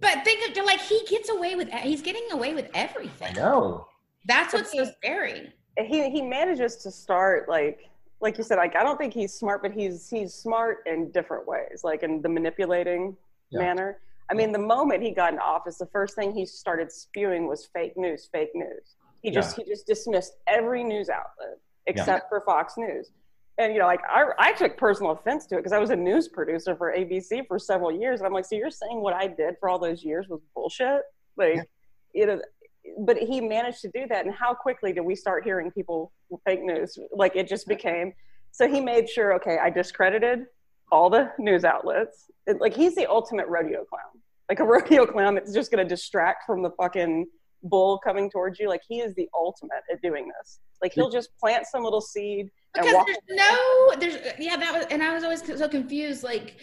[0.00, 3.30] But think of like he gets away with he's getting away with everything.
[3.30, 3.86] I know.
[4.26, 5.52] That's what's so scary.
[5.78, 7.88] he he manages to start like
[8.20, 11.46] like you said like i don't think he's smart but he's he's smart in different
[11.46, 13.16] ways like in the manipulating
[13.50, 13.60] Yeah.
[13.60, 13.98] manner.
[14.30, 17.64] I mean the moment he got in office the first thing he started spewing was
[17.66, 18.96] fake news fake news.
[19.22, 23.10] He just he just dismissed every news outlet except for fox news.
[23.56, 25.96] And you know like i, I took personal offense to it because i was a
[25.96, 29.26] news producer for abc for several years and i'm like so you're saying what i
[29.26, 31.02] did for all those years was bullshit?
[31.36, 31.62] Like Yeah.
[32.14, 32.40] you know
[32.98, 34.24] but he managed to do that.
[34.26, 36.12] And how quickly did we start hearing people
[36.44, 36.98] fake news?
[37.12, 38.12] Like it just became
[38.50, 40.46] so he made sure okay i discredited
[40.90, 42.30] all the news outlets.
[42.46, 44.22] It- like he's the ultimate rodeo clown.
[44.48, 47.26] Like a rodeo clown that's just going to distract from the fucking
[47.62, 48.68] bull coming towards you.
[48.68, 50.60] Like he is the ultimate at doing this.
[50.82, 54.86] Like he'll just plant some little seed and because there's no there's yeah that was
[54.90, 56.22] and i was always so confused.
[56.22, 56.56] Like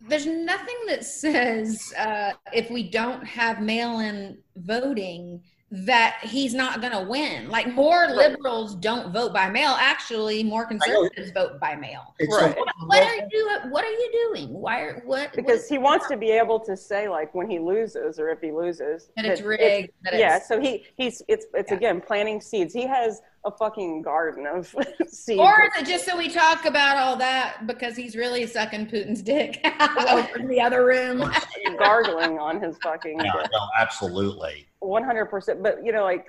[0.00, 6.92] there's nothing that says uh, if we don't have mail-in voting that he's not going
[6.94, 7.50] to win.
[7.50, 8.16] Like more Right.
[8.30, 9.76] liberals don't vote by mail.
[9.78, 12.14] Actually more conservatives vote by mail.
[12.20, 12.54] Right.
[12.54, 14.48] so- what are you what are you doing?
[14.54, 17.58] Why are what because what, he wants to be able to say like when he
[17.58, 21.22] loses or if he loses that it's that rigged that it's, yeah so he he's
[21.28, 21.76] it's it's Yeah.
[21.76, 22.72] again planting seeds.
[22.72, 24.74] He has a fucking garden of
[25.08, 28.86] seeds or is it just so we talk about all that because he's really sucking
[28.86, 29.60] Putin's dick
[30.08, 31.30] over in the other room?
[31.78, 34.66] gargling on his fucking Yeah, no, absolutely.
[34.82, 36.26] 100% but you know like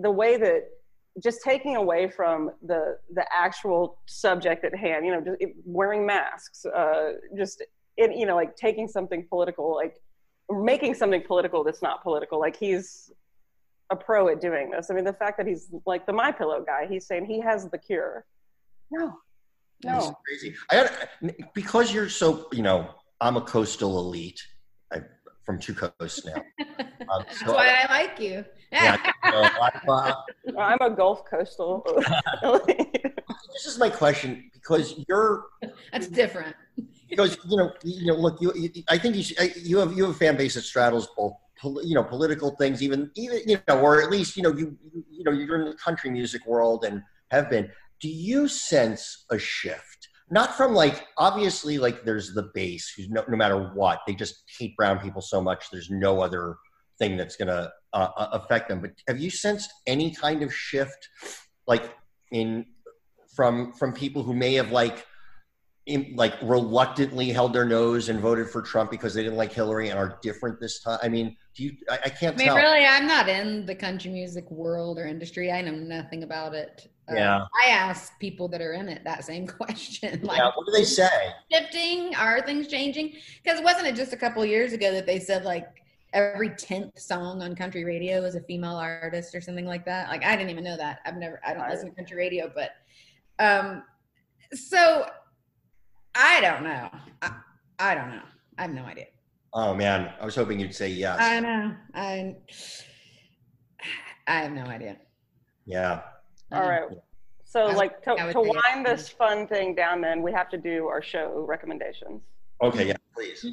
[0.00, 0.68] the way that
[1.22, 6.64] just taking away from the the actual subject at hand you know just wearing masks
[6.64, 7.62] uh just
[7.96, 10.00] it, you know like taking something political like
[10.50, 13.10] making something political that's not political like he's
[13.90, 16.62] a pro at doing this i mean the fact that he's like the my pillow
[16.64, 18.24] guy he's saying he has the cure
[18.90, 19.16] no
[19.82, 20.54] It's no crazy.
[20.70, 20.92] I got
[21.54, 24.40] because you're so you know I'm a coastal elite.
[24.92, 25.00] I
[25.44, 26.42] from two coasts now.
[27.10, 28.44] Um, That's why I like you.
[28.72, 30.12] Yeah, so I'm, uh,
[30.56, 31.82] i'm a gulf coastal
[32.64, 35.46] this is my question because you're
[35.90, 36.54] That's different.
[37.10, 39.92] Because you know you know look you, you I think you should, I- you have
[39.96, 41.34] you have a fan base that straddles both
[41.82, 44.78] you know political things even even you know or at least you know you
[45.10, 47.70] you- know you're in the country music world and have been.
[48.00, 50.08] Do you sense a shift?
[50.30, 54.42] Not from like obviously like there's the base who's no, no matter what they just
[54.58, 56.56] hate brown people so much there's no other
[56.98, 58.80] thing that's going to uh, uh, affect them.
[58.80, 61.08] But have you sensed any kind of shift
[61.66, 61.92] like
[62.30, 62.64] in
[63.34, 65.04] from from people who may have like
[66.14, 69.98] like reluctantly held their nose and voted for Trump because they didn't like Hillary and
[69.98, 70.98] are different this time.
[71.02, 71.76] I mean, do you?
[71.90, 72.56] I, I can't I mean, tell.
[72.56, 75.50] really, I'm not in the country music world or industry.
[75.50, 76.88] I know nothing about it.
[77.10, 77.44] Uh, Yeah.
[77.64, 80.20] I ask people that are in it that same question.
[80.22, 81.08] Like, yeah, what do they say?
[81.50, 82.14] shifting?
[82.14, 83.14] Are things changing?
[83.42, 85.66] Because wasn't it just a couple years ago that they said like
[86.12, 90.08] every tenth song on country radio is a female artist or something like that?
[90.08, 91.00] Like I didn't even know that.
[91.04, 91.40] I've never.
[91.44, 92.70] I don't I- listen to country radio, but
[93.40, 93.82] um,
[94.52, 95.06] so
[96.14, 96.88] I don't know.
[97.22, 97.32] I,
[97.78, 98.22] I don't know.
[98.58, 99.06] I have no idea.
[99.52, 101.18] Oh man, I was hoping you'd say yes.
[101.20, 101.74] I know.
[101.94, 102.36] I
[104.26, 104.96] I have no idea.
[105.66, 106.02] yeah.
[106.52, 106.82] all right
[107.44, 110.58] so I- like to, to say- wind this fun thing down then we have to
[110.58, 112.22] do our show recommendations
[112.62, 112.88] Okay.
[112.88, 112.96] Yeah.
[113.14, 113.46] Please.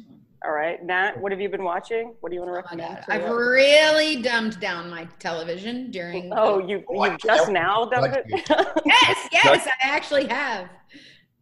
[0.44, 2.14] All right, Nat, what have you been watching?
[2.20, 2.96] What do you want to Oh recommend?
[2.96, 3.02] God.
[3.06, 6.30] to I've the- really dumbed down my television during.
[6.36, 8.80] oh, you Oh, I you just now done judge it?
[8.84, 10.68] Yes, yes, I actually have.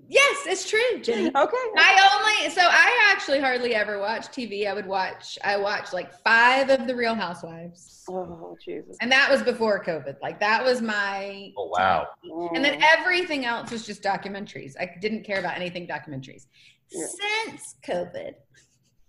[0.08, 1.28] Yes, it's true, Jenny.
[1.28, 1.34] okay.
[1.36, 4.66] I only so I actually hardly ever watch TV.
[4.68, 8.04] I would watch I watched like five of the Real Housewives.
[8.08, 8.96] Oh Jesus.
[9.00, 10.16] And that was before COVID.
[10.22, 12.06] Like that was my Oh wow.
[12.54, 12.84] and then Mm.
[12.96, 14.74] everything else was just documentaries.
[14.78, 16.46] I didn't care about anything documentaries.
[16.92, 17.06] Yeah.
[17.46, 18.34] Since COVID,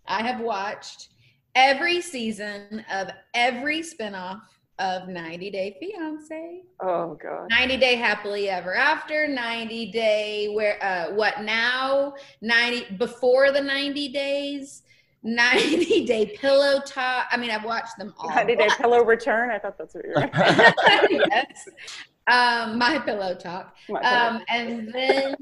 [0.07, 1.09] I have watched
[1.53, 4.41] every season of every spinoff
[4.79, 7.49] of 90 Day Fiance, Oh god.
[7.49, 14.09] 90 Day Happily Ever After, 90 Day Where uh, What Now, 90 Before the 90
[14.09, 14.83] Days,
[15.23, 17.27] 90 Day Pillow Talk.
[17.31, 18.29] I mean, I've watched them all.
[18.29, 19.51] 90 Day Pillow Return.
[19.51, 20.29] I thought that's what you were.
[21.31, 21.67] yes.
[22.27, 23.73] Um, my pillow talk.
[23.87, 25.35] My Um, and then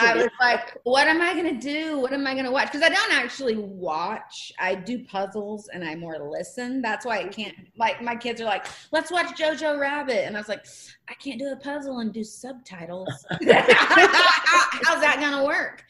[0.00, 1.98] I was like, what am I going to do?
[1.98, 2.66] What am I going to watch?
[2.72, 4.52] Because I don't actually watch.
[4.58, 6.82] I do puzzles and I more listen.
[6.82, 10.26] That's why I can't, like, my kids are like, let's watch Jojo Rabbit.
[10.26, 10.66] And I was like,
[11.08, 13.08] I can't do a puzzle and do subtitles.
[13.30, 15.84] How's that going to work?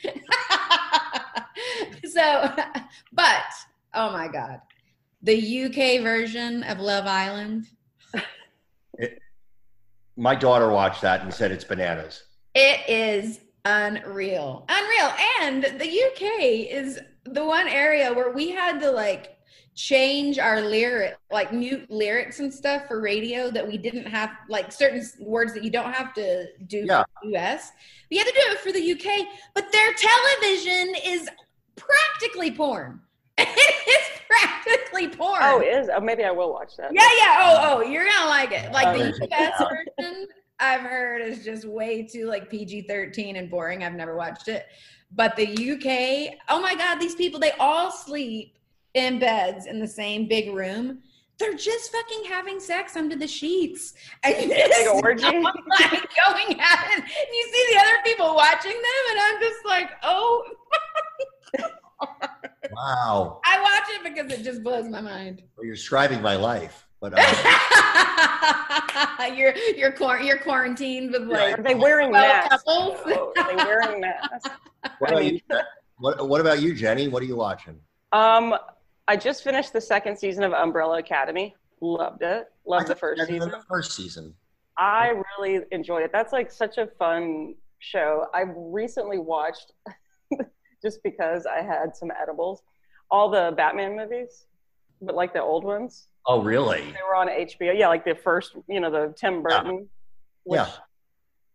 [2.11, 2.55] so,
[3.13, 3.45] but,
[3.95, 4.61] oh my God.
[5.23, 7.67] The UK version of Love Island.
[10.17, 12.25] My daughter watched that and said it's bananas.
[12.55, 14.65] It is unreal.
[14.69, 15.13] Unreal.
[15.41, 16.41] And the UK
[16.71, 19.37] is the one area where we had to like
[19.75, 24.73] change our lyric, like mute lyrics and stuff for radio that we didn't have, like
[24.73, 27.03] certain words that you don't have to do Yeah.
[27.03, 27.71] for the US.
[28.11, 31.29] We had to do it for the UK, but their television is
[31.77, 33.01] practically porn.
[33.39, 35.41] it is practically porn.
[35.43, 35.89] Oh, it is.
[35.95, 36.91] Oh, maybe I will watch that.
[36.93, 37.37] Yeah, yeah.
[37.41, 38.73] Oh, oh, you're gonna like it.
[38.73, 39.63] Like the US
[39.99, 40.27] version,
[40.61, 43.85] I've heard is just way too like PG 13 and boring.
[43.85, 44.67] I've never watched it.
[45.15, 48.59] But the UK, oh my God, these people, they all sleep
[48.95, 50.99] in beds in the same big room.
[51.39, 53.95] They're just fucking having sex under the sheets.
[54.25, 55.23] And Big it's orgy.
[55.39, 55.91] not, like
[56.27, 56.99] going at it.
[56.99, 60.45] And you see the other people watching them, and I'm just like, oh,
[62.73, 63.41] Wow.
[63.47, 65.43] I watch it because it just blows my mind.
[65.57, 66.88] Well, you're describing my life.
[67.01, 67.21] But uh,
[69.37, 72.63] you're you're quar- you're quarantined with like Are they wearing masks?
[72.65, 72.99] couples.
[73.07, 73.33] though?
[73.37, 74.51] Are they wearing masks?
[74.99, 75.41] what, about you,
[75.99, 77.09] what, what about you, Jenny?
[77.09, 77.79] What are you watching?
[78.13, 78.55] Um,
[79.07, 81.55] I just finished the second season of Umbrella Academy.
[81.81, 82.49] Loved it.
[82.67, 83.51] Loved the first season.
[83.51, 84.35] The first season.
[84.77, 86.11] I really enjoyed it.
[86.13, 88.27] That's like such a fun show.
[88.35, 89.73] I recently watched,
[90.83, 92.63] just because I had some edibles,
[93.11, 94.47] all the Batman movies,
[95.01, 96.09] but like the old ones.
[96.31, 96.83] Oh, really?
[96.83, 97.77] They were on HBO.
[97.77, 99.89] Yeah, like the first, you know, the Tim Burton.
[100.45, 100.69] Which Yeah.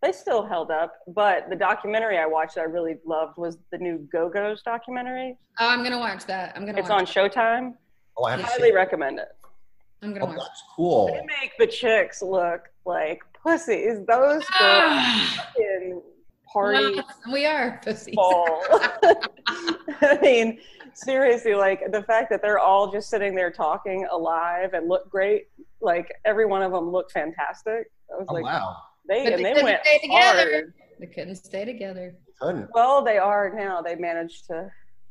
[0.01, 3.77] They still held up, but the documentary I watched that I really loved was the
[3.77, 5.37] new Go Go's documentary.
[5.61, 6.51] Oh, I'm gonna watch that.
[6.57, 6.79] I'm gonna.
[6.79, 7.73] It's watch on Showtime.
[8.17, 8.75] Oh, I haven't seen Highly it.
[8.75, 9.29] recommend it.
[9.31, 9.37] it.
[10.05, 10.37] I'm Oh, gonna watch.
[10.39, 11.07] that's cool.
[11.07, 13.99] They make the chicks look like pussies.
[14.05, 16.01] Those girls Ah, in
[16.51, 18.13] party well, we are pussies.
[18.17, 20.59] I mean,
[20.95, 25.47] seriously, like the fact that they're all just sitting there talking alive and look great.
[25.81, 27.91] Like every one of them looked fantastic.
[28.13, 28.77] I was Oh, like, wow.
[29.07, 30.51] they But and they they couldn't went stay together.
[30.51, 30.73] hard.
[30.99, 32.15] They couldn't stay together.
[32.39, 32.69] Couldn't.
[32.73, 33.81] Well, they are now.
[33.81, 34.69] They managed to.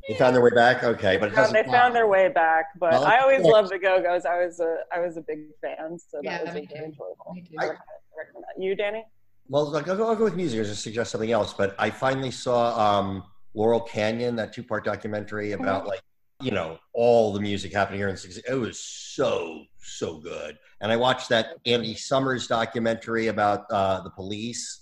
[0.09, 0.83] They found their way back.
[0.83, 1.67] Okay, but it Found, hasn't.
[1.67, 4.25] they found their way back, but Well, I always loved the Go Go's.
[4.25, 6.85] I was a I was a big fan, so Yeah, that was me very too.
[6.87, 7.33] enjoyable.
[7.35, 7.55] Me too.
[7.61, 8.61] I recommend that.
[8.61, 9.05] You, Danny?
[9.49, 10.57] Well, like, I'll, go, I'll go with music.
[10.59, 13.23] I was just suggest something else, but I finally saw um,
[13.55, 16.03] Laurel Canyon, that two-part documentary about like
[16.41, 18.43] you know all the music happening here in 60.
[18.49, 24.11] It was so so good, and I watched that Andy Summers documentary about uh, the
[24.11, 24.81] police.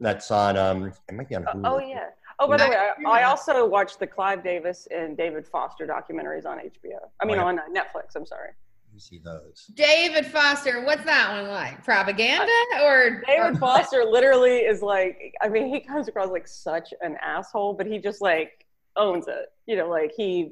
[0.00, 0.56] That's on.
[0.56, 1.44] Um, it might be on.
[1.44, 1.62] Hulu.
[1.64, 2.06] Oh yeah.
[2.40, 6.46] Oh, by the way, I, I also watched the Clive Davis and David Foster documentaries
[6.46, 6.98] on HBO.
[7.20, 7.44] I mean, Oh, yeah.
[7.44, 8.14] on uh, Netflix.
[8.14, 8.50] I'm sorry.
[8.98, 9.70] Let me see those.
[9.74, 11.84] David Foster, what's that one like?
[11.84, 12.50] Propaganda
[12.82, 15.36] or David Foster literally is like.
[15.40, 19.52] I mean, he comes across like such an asshole, but he just like owns it.
[19.66, 20.50] You know, like he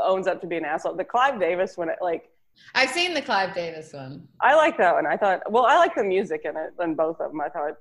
[0.00, 0.94] owns up to be an asshole.
[0.94, 2.30] The Clive Davis one, like
[2.76, 4.28] I've seen the Clive Davis one.
[4.40, 5.08] I like that one.
[5.08, 7.40] I thought, well, I like the music in it in both of them.
[7.40, 7.74] I thought,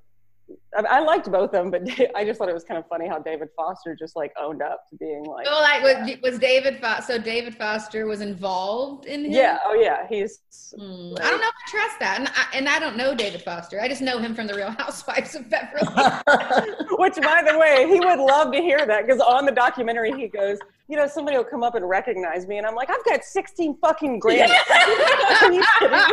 [0.77, 1.81] I, I liked both of them, but
[2.15, 4.81] I just thought it was kind of funny how David Foster just like owned up
[4.89, 7.13] to being like, So like was, was David Foster?
[7.13, 9.31] So David Foster was involved in him?
[9.31, 10.39] yeah, oh yeah, he's
[10.75, 13.41] Hmm, I don't know if I trust that, and I, and I don't know David
[13.41, 13.81] Foster.
[13.81, 15.85] I just know him from the Real Housewives of Beverly.
[16.97, 20.27] Which, by the way, he would love to hear that because on the documentary he
[20.27, 20.57] goes,
[20.89, 23.77] you know, somebody will come up and recognize me, and I'm like, I've got 16
[23.79, 24.51] fucking grand.
[25.41, 26.03] Are you kidding me?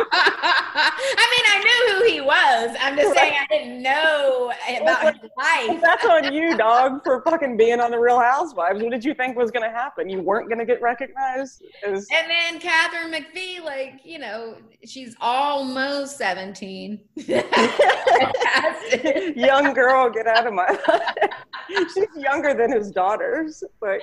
[0.79, 2.77] I mean, I knew who he was.
[2.79, 5.81] I'm just saying I didn't know about his life.
[5.81, 8.81] That's on you, dog, for fucking being on the Real Housewives.
[8.81, 10.09] What did you think was going to happen?
[10.09, 11.63] You weren't going to get recognized?
[11.83, 16.99] And then Katharine McPhee, like, you know, she's almost 17.
[19.35, 20.77] Young girl, get out of my.
[21.69, 23.63] She's younger than his daughters.
[23.79, 24.01] But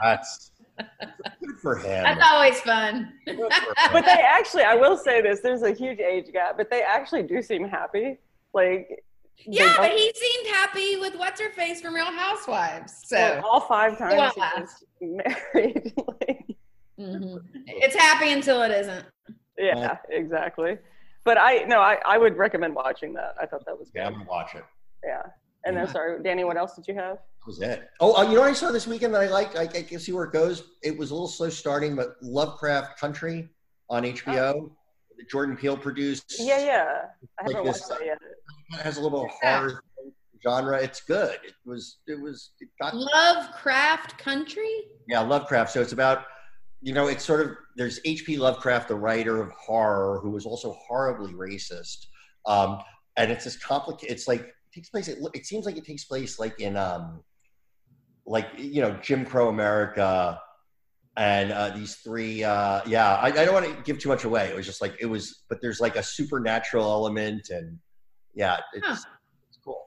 [0.00, 0.50] That's
[1.00, 2.02] good for him.
[2.04, 3.12] That's always fun.
[3.26, 3.74] Good for him.
[3.92, 7.22] but they actually, I will say this: there's a huge age gap, but they actually
[7.24, 8.18] do seem happy.
[8.54, 9.04] Like
[9.46, 12.94] Yeah, but he seemed happy with what's her face from Real Housewives.
[13.04, 14.32] So well, all five times Well,
[15.00, 15.92] he was married.
[16.20, 16.56] like,
[16.98, 17.42] mhm.
[17.66, 19.04] it's happy until it isn't.
[19.58, 20.78] yeah, exactly.
[21.24, 23.34] But I no, I, I would recommend watching that.
[23.40, 24.18] I thought that was Yeah, I'm good.
[24.20, 24.64] gonna watch it.
[25.04, 25.22] Yeah.
[25.66, 27.18] And then sorry, Danny, what else did you have?
[27.40, 27.88] That was it.
[28.00, 29.56] Oh, uh, you know what I saw this weekend that I liked?
[29.56, 30.64] I, I can see where it goes.
[30.82, 33.48] It was a little slow starting, but Lovecraft Country
[33.88, 34.70] on HBO,
[35.16, 36.34] that Jordan Peele produced.
[36.38, 36.84] Yeah, yeah.
[37.40, 38.18] I Like haven't this, watched that yet.
[38.72, 39.58] It has a little Yeah.
[39.60, 39.82] horror
[40.46, 40.78] genre.
[40.82, 41.38] It's good.
[41.44, 41.98] It was.
[42.06, 42.50] It was.
[42.60, 42.94] It got.
[42.94, 44.70] Lovecraft Country?
[45.08, 45.72] Yeah, Lovecraft.
[45.72, 46.24] So it's about.
[46.82, 48.38] You know, it's sort of there's H.P.
[48.38, 52.06] Lovecraft, the writer of horror, who was also horribly racist.
[52.46, 52.80] Um,
[53.18, 54.14] and it's this complicated.
[54.16, 55.08] It's like it takes place.
[55.08, 57.22] It, it seems like it takes place like in um,
[58.30, 60.40] like you know Jim Crow America,
[61.16, 62.44] and uh, these three.
[62.44, 64.48] Uh, yeah, I, I don't want to give too much away.
[64.48, 67.76] It was just like it was, but there's like a supernatural element, and
[68.34, 68.96] yeah, it's, Huh.
[69.48, 69.82] it's cool.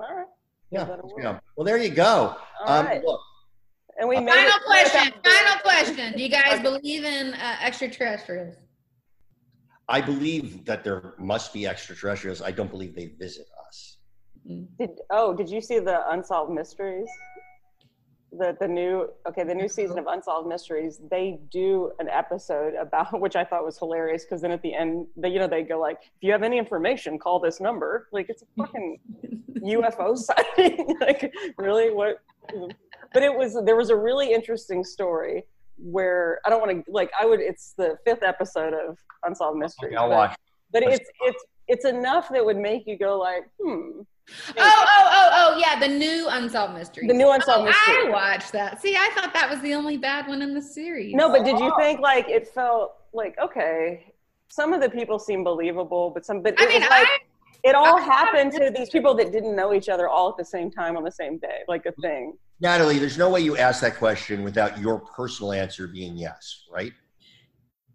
[0.00, 0.26] All right.
[0.70, 1.32] Yeah, Give that a it's whirl.
[1.34, 1.40] good.
[1.56, 2.36] Well, there you go.
[2.64, 3.04] All um, right.
[3.04, 3.20] look,
[3.98, 5.12] And we made Final question.
[5.22, 6.12] Final question.
[6.16, 8.54] Do you guys believe in uh, extraterrestrials?
[9.90, 12.40] I believe that there must be extraterrestrials.
[12.40, 13.98] I don't believe they visit us.
[14.78, 17.08] Did, oh, did you see the Unsolved Mysteries?
[18.36, 21.00] The the new okay, the new season of Unsolved Mysteries.
[21.10, 25.06] They do an episode about which I thought was hilarious because then at the end,
[25.16, 28.08] they you know they go like, if you have any information, call this number.
[28.12, 28.98] Like it's a fucking
[29.58, 30.96] UFO sighting.
[31.00, 32.18] like really, what?
[33.12, 35.44] But it was there was a really interesting story
[35.76, 37.40] where I don't want to like I would.
[37.40, 39.92] It's the fifth episode of Unsolved Mysteries.
[39.92, 40.36] Okay, I'll but- watch.
[40.72, 44.00] But it's it's it's enough that would make you go like, hmm.
[44.48, 47.08] Oh, oh, oh, oh, yeah, the new Unsolved Mysteries.
[47.08, 48.06] The new Unsolved oh, Mysteries.
[48.06, 48.80] I watched that.
[48.80, 51.14] See, I thought that was the only bad one in the series.
[51.14, 54.14] No, but did you think like it felt like okay?
[54.48, 57.18] Some of the people seem believable, but some, but it I mean, was like I,
[57.64, 60.44] it all I- happened to these people that didn't know each other all at the
[60.44, 62.34] same time on the same day, like a thing.
[62.60, 66.92] Natalie, there's no way you ask that question without your personal answer being yes, right?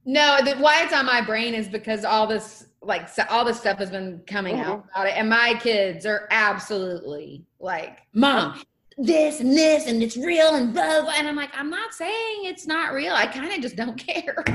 [0.05, 3.59] no, the, why it's on my brain is because all this, like, so, all this
[3.59, 4.65] stuff has been coming Mhm.
[4.65, 8.61] out about it, and my kids are absolutely like, "Mom,
[8.97, 12.45] this and this, and it's real, and blah blah." And I'm like, I'm not saying
[12.45, 13.13] it's not real.
[13.13, 14.43] I kind of just don't care.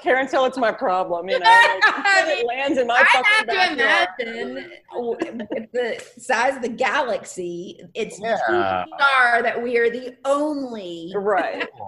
[0.00, 1.46] Care until it's my problem, you know.
[1.46, 4.08] Like, until it lands in my I fucking have to backyard.
[4.18, 8.36] imagine with the size of the galaxy, it's Yeah.
[8.46, 11.12] too far that we are the only.
[11.14, 11.68] Right.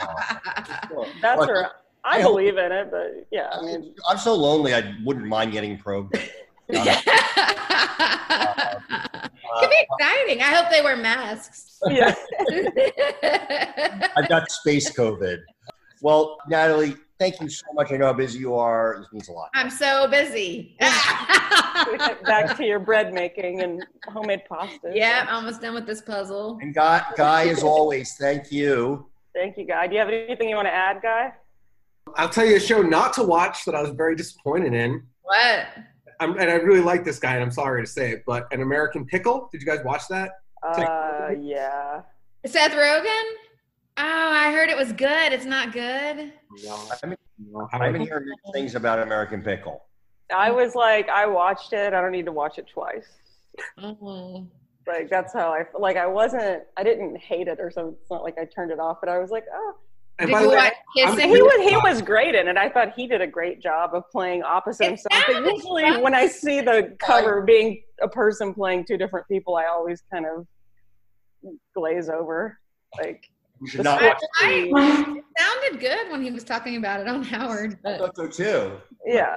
[0.90, 1.70] Well, That's Look, where
[2.06, 4.74] I I hope- believe in it, but yeah, I I mean, mean, I'm so lonely.
[4.74, 6.14] I wouldn't mind getting probed.
[6.68, 6.78] It
[9.48, 10.42] uh, could be exciting.
[10.42, 11.78] I hope they wear masks.
[11.88, 12.12] yeah.
[14.16, 15.38] I've got space COVID.
[16.02, 17.92] Well, Natalie, thank you so much.
[17.92, 18.96] I know how busy you are.
[18.98, 19.50] This means a lot.
[19.54, 20.76] I'm so busy.
[20.80, 24.90] Back to your bread making and homemade pasta.
[24.92, 26.58] yeah, almost done with this puzzle.
[26.60, 29.06] And Guy, Guy, as always, thank you.
[29.34, 29.86] Thank you, Guy.
[29.86, 31.32] Do you have anything you want to add, Guy?
[32.14, 35.02] I'll tell you a show not to watch that I was very disappointed in.
[35.22, 35.66] What?
[36.20, 38.62] I'm, and I really like this guy, and I'm sorry to say it, but An
[38.62, 39.48] American Pickle.
[39.52, 40.30] Did you guys watch that?
[40.62, 42.02] Uh, yeah.
[42.46, 43.24] Seth Rogen?
[43.98, 44.02] Oh,
[44.32, 45.32] I heard it was good.
[45.32, 46.32] It's not good.
[46.92, 49.84] I've been, No, I've been hearing things about American Pickle.
[50.34, 51.92] I was like, I watched it.
[51.92, 53.06] I don't need to watch it twice.
[53.78, 54.46] Oh.
[54.86, 55.96] Like that's how I like.
[55.96, 56.62] I wasn't.
[56.76, 57.96] I didn't hate it or something.
[58.00, 59.74] It's not like I turned it off, but I was like, oh.
[60.18, 61.28] And Did by you the way, I'm- Kissing?
[61.28, 62.56] He was he was great in it.
[62.56, 65.24] I thought he did a great job of playing opposite It himself.
[65.26, 66.02] But usually, fun.
[66.02, 70.24] when I see the cover being a person playing two different people, I always kind
[70.26, 70.46] of
[71.74, 72.58] glaze over.
[72.98, 73.28] Like
[73.60, 77.22] You should not watch I, it sounded good when he was talking about it on
[77.34, 78.72] Howard, I thought so too.
[79.04, 79.36] Yeah,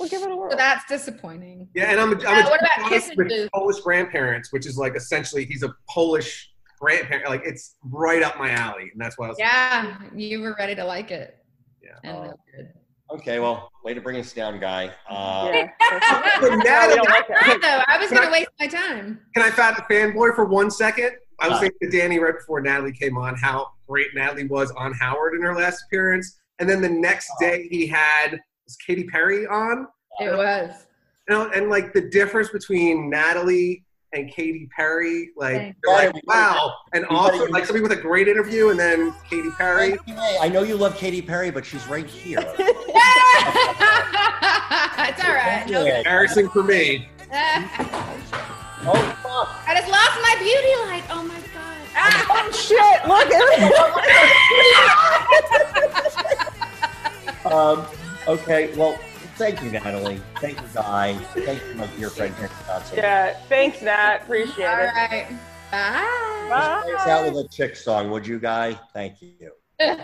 [0.00, 0.50] we'll give it a whirl.
[0.50, 1.68] so that's disappointing.
[1.74, 4.76] yeah, and I'm a, I'm a what about Jewish Kissing with Polish grandparents, which is
[4.76, 7.28] like essentially he's a Polish grandparent.
[7.28, 9.38] Like it's right up my alley, and that's why I was.
[9.38, 11.36] Yeah, you were ready to like it.
[11.82, 11.98] Yeah.
[12.04, 12.74] And it.
[13.10, 14.92] Okay, well, way to bring us down, Guy.
[15.08, 15.68] Uh, yeah.
[16.40, 17.38] But No, we Natalie, don't like that.
[17.46, 17.82] Fine, though.
[17.88, 19.20] I was going to waste my time.
[19.34, 21.12] Can I fat fanboy for one second?
[21.40, 21.60] I was Uh.
[21.62, 25.40] thinking to Danny right before Natalie came on how great Natalie was on Howard in
[25.42, 28.32] her last appearance, and then the next day he had
[28.66, 29.86] was Katy Perry on,
[30.20, 30.70] It was.
[31.28, 36.74] you know, and like the difference between Natalie and Katy Perry, like you're like wow,
[36.92, 39.96] and You also like somebody with a great interview, and then Katy Perry.
[40.06, 42.38] Hey, I know you love Katy Perry, but she's right here.
[42.58, 42.58] it's
[45.24, 45.66] all right.
[45.68, 47.08] No- Embarrassing for me.
[48.90, 49.60] Oh, fuck.
[49.66, 51.04] I just lost my beauty light.
[51.10, 51.76] Oh my god.
[52.30, 53.06] oh shit!
[53.08, 53.42] Look at
[57.46, 57.52] it.
[57.52, 57.86] Um,
[58.26, 58.98] okay, well,
[59.38, 60.20] Thank you, Natalie.
[60.40, 61.14] Thank you, Guy.
[61.14, 62.50] Thank you, my dear friend Terry
[62.96, 64.22] Yeah, thanks, Nat.
[64.22, 64.88] Appreciate All it.
[64.88, 65.28] right.
[65.70, 66.82] Bye.
[66.82, 68.76] Play us out with a chick song, would you, Guy?
[68.92, 69.52] Thank you.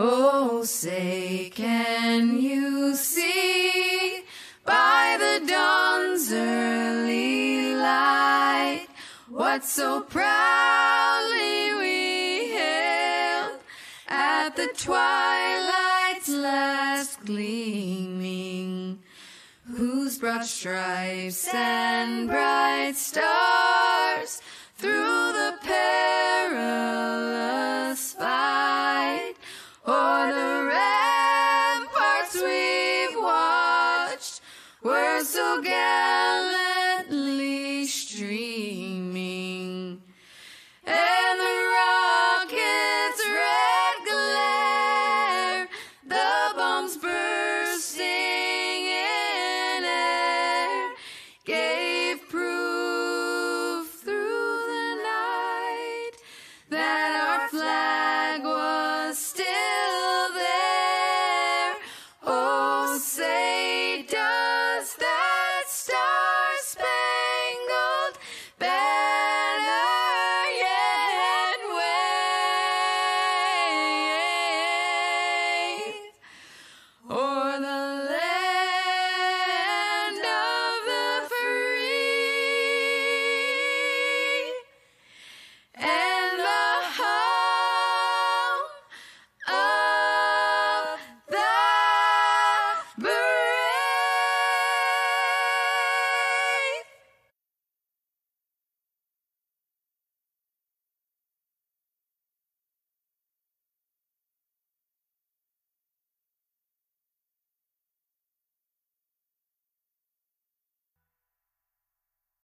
[0.00, 4.22] Oh, say, can you see
[4.64, 8.86] by the dawn's early light
[9.28, 13.58] what so proudly we hailed
[14.06, 15.77] at the twilight's
[16.42, 18.98] last gleaming?
[19.64, 24.40] Whose broad stripes and bright stars
[24.76, 26.62] through the perilous
[28.14, 29.34] fight
[29.86, 34.40] o'er the ramparts we've watched
[34.82, 36.07] were so gay.